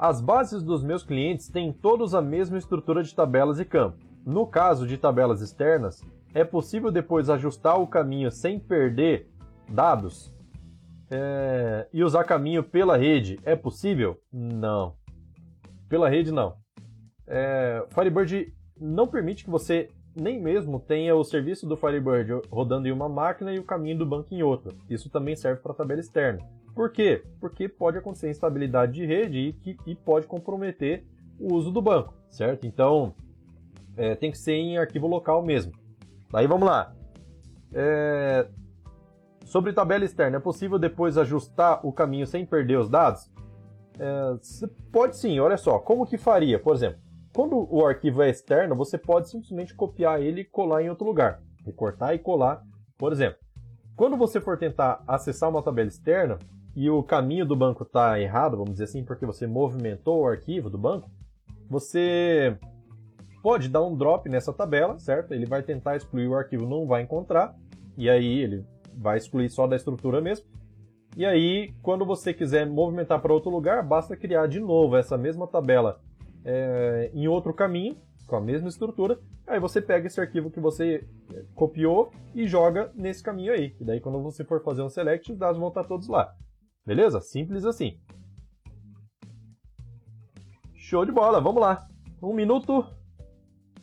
[0.03, 3.99] As bases dos meus clientes têm todos a mesma estrutura de tabelas e campo.
[4.25, 9.29] No caso de tabelas externas, é possível depois ajustar o caminho sem perder
[9.69, 10.35] dados?
[11.11, 11.87] É...
[11.93, 14.19] E usar caminho pela rede é possível?
[14.33, 14.95] Não.
[15.87, 16.57] Pela rede, não.
[17.27, 17.85] É...
[17.91, 23.07] Firebird não permite que você nem mesmo tenha o serviço do Firebird rodando em uma
[23.07, 24.73] máquina e o caminho do banco em outra.
[24.89, 26.41] Isso também serve para tabela externa.
[26.75, 27.23] Por quê?
[27.41, 31.05] Porque pode acontecer instabilidade de rede e, que, e pode comprometer
[31.39, 32.67] o uso do banco, certo?
[32.67, 33.15] Então,
[33.97, 35.73] é, tem que ser em arquivo local mesmo.
[36.31, 36.95] Daí vamos lá.
[37.73, 38.47] É...
[39.45, 43.31] Sobre tabela externa, é possível depois ajustar o caminho sem perder os dados?
[43.99, 44.37] É...
[44.93, 45.79] Pode sim, olha só.
[45.79, 46.59] Como que faria?
[46.59, 47.01] Por exemplo,
[47.35, 51.43] quando o arquivo é externo, você pode simplesmente copiar ele e colar em outro lugar.
[51.65, 52.63] Recortar e colar,
[52.97, 53.39] por exemplo.
[53.97, 56.39] Quando você for tentar acessar uma tabela externa,
[56.75, 60.71] e o caminho do banco está errado, vamos dizer assim, porque você movimentou o arquivo
[60.71, 61.11] do banco,
[61.69, 62.57] você
[63.43, 65.33] pode dar um drop nessa tabela, certo?
[65.33, 67.55] Ele vai tentar excluir o arquivo, não vai encontrar,
[67.97, 68.65] e aí ele
[68.97, 70.47] vai excluir só da estrutura mesmo.
[71.17, 75.47] E aí, quando você quiser movimentar para outro lugar, basta criar de novo essa mesma
[75.47, 76.01] tabela
[76.45, 77.97] é, em outro caminho,
[78.27, 79.19] com a mesma estrutura.
[79.47, 81.05] Aí você pega esse arquivo que você
[81.35, 83.75] é, copiou e joga nesse caminho aí.
[83.81, 86.33] E daí, quando você for fazer um select, os dados vão estar todos lá.
[86.85, 87.21] Beleza?
[87.21, 88.01] Simples assim.
[90.75, 91.87] Show de bola, vamos lá.
[92.23, 92.85] Um minuto.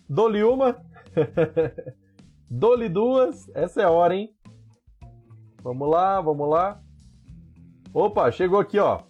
[0.10, 0.82] Dole uma.
[2.50, 3.50] Dole duas.
[3.56, 4.34] Essa é a hora, hein?
[5.62, 6.82] Vamos lá, vamos lá.
[7.94, 9.04] Opa, chegou aqui, ó.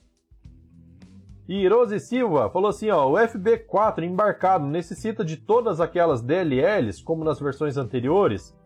[1.48, 7.40] Hirose Silva falou assim, ó, o FB4 embarcado necessita de todas aquelas DLLs, como nas
[7.40, 8.57] versões anteriores.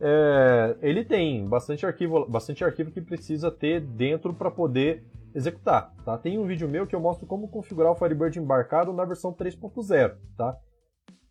[0.00, 6.16] É, ele tem bastante arquivo, bastante arquivo que precisa ter dentro para poder executar, tá?
[6.16, 10.16] Tem um vídeo meu que eu mostro como configurar o Firebird embarcado na versão 3.0,
[10.36, 10.56] tá?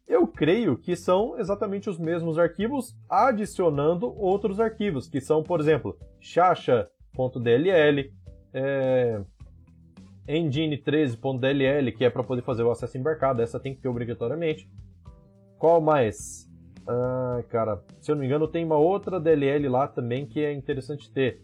[0.08, 5.98] Eu creio que são exatamente os mesmos arquivos adicionando outros arquivos, que são, por exemplo,
[6.20, 8.12] chacha.dll,
[8.54, 9.22] é,
[10.28, 14.68] engine13.dll, que é para poder fazer o acesso embarcado, essa tem que ter obrigatoriamente.
[15.60, 16.49] Qual mais?
[16.92, 20.52] Ah, cara, se eu não me engano, tem uma outra DLL lá também que é
[20.52, 21.40] interessante ter.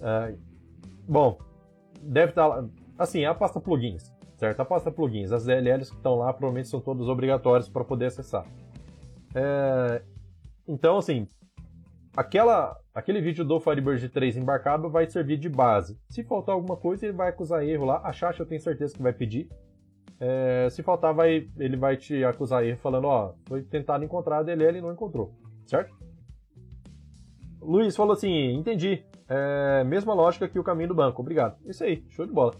[0.00, 0.32] Ah,
[1.06, 1.38] bom,
[2.00, 2.64] deve estar tá.
[2.98, 4.60] Assim, a pasta plugins, certo?
[4.60, 8.46] A pasta plugins, as DLLs que estão lá provavelmente são todas obrigatórias para poder acessar.
[9.34, 10.02] É,
[10.66, 11.28] então, assim,
[12.16, 16.00] aquela, aquele vídeo do Firebird 3 embarcado vai servir de base.
[16.08, 18.00] Se faltar alguma coisa, ele vai acusar erro lá.
[18.02, 19.46] A Chacha eu tenho certeza que vai pedir.
[20.18, 24.42] É, se faltar, vai, ele vai te acusar erro falando, ó, foi tentado encontrar a
[24.42, 25.34] DLL e não encontrou,
[25.66, 25.94] certo?
[27.60, 29.04] Luiz falou assim, entendi.
[29.28, 31.20] É, mesma lógica que o caminho do banco.
[31.20, 31.56] Obrigado.
[31.66, 32.54] Isso aí, show de bola.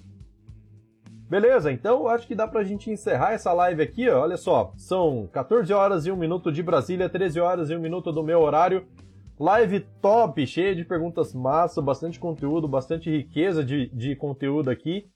[1.29, 4.23] Beleza, então acho que dá pra gente encerrar essa live aqui, ó.
[4.23, 8.13] Olha só, são 14 horas e 1 minuto de Brasília, 13 horas e 1 minuto
[8.13, 8.87] do meu horário.
[9.39, 15.11] Live top, cheia de perguntas massa, bastante conteúdo, bastante riqueza de, de conteúdo aqui.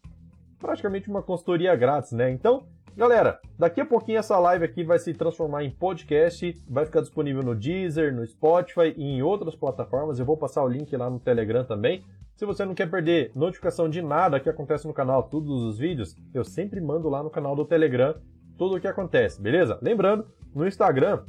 [0.61, 2.31] Praticamente uma consultoria grátis, né?
[2.31, 7.01] Então, galera, daqui a pouquinho essa live aqui vai se transformar em podcast, vai ficar
[7.01, 10.19] disponível no Deezer, no Spotify e em outras plataformas.
[10.19, 12.05] Eu vou passar o link lá no Telegram também.
[12.37, 16.15] Se você não quer perder notificação de nada que acontece no canal, todos os vídeos,
[16.33, 18.15] eu sempre mando lá no canal do Telegram
[18.59, 19.79] tudo o que acontece, beleza?
[19.81, 21.25] Lembrando, no Instagram,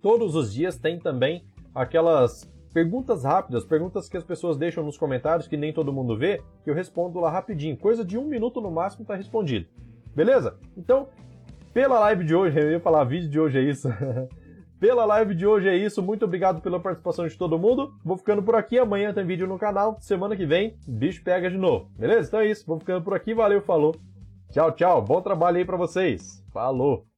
[0.00, 1.44] todos os dias tem também
[1.74, 6.42] aquelas perguntas rápidas, perguntas que as pessoas deixam nos comentários que nem todo mundo vê,
[6.64, 7.76] que eu respondo lá rapidinho.
[7.76, 9.66] Coisa de um minuto no máximo está respondido.
[10.14, 10.58] Beleza?
[10.76, 11.08] Então,
[11.72, 13.88] pela live de hoje, eu ia falar vídeo de hoje é isso.
[14.80, 16.02] pela live de hoje é isso.
[16.02, 17.94] Muito obrigado pela participação de todo mundo.
[18.04, 18.76] Vou ficando por aqui.
[18.76, 19.96] Amanhã tem vídeo no canal.
[20.00, 21.88] Semana que vem, bicho pega de novo.
[21.96, 22.26] Beleza?
[22.26, 22.66] Então é isso.
[22.66, 23.32] Vou ficando por aqui.
[23.32, 23.94] Valeu, falou.
[24.50, 25.00] Tchau, tchau.
[25.00, 26.44] Bom trabalho aí para vocês.
[26.52, 27.13] Falou.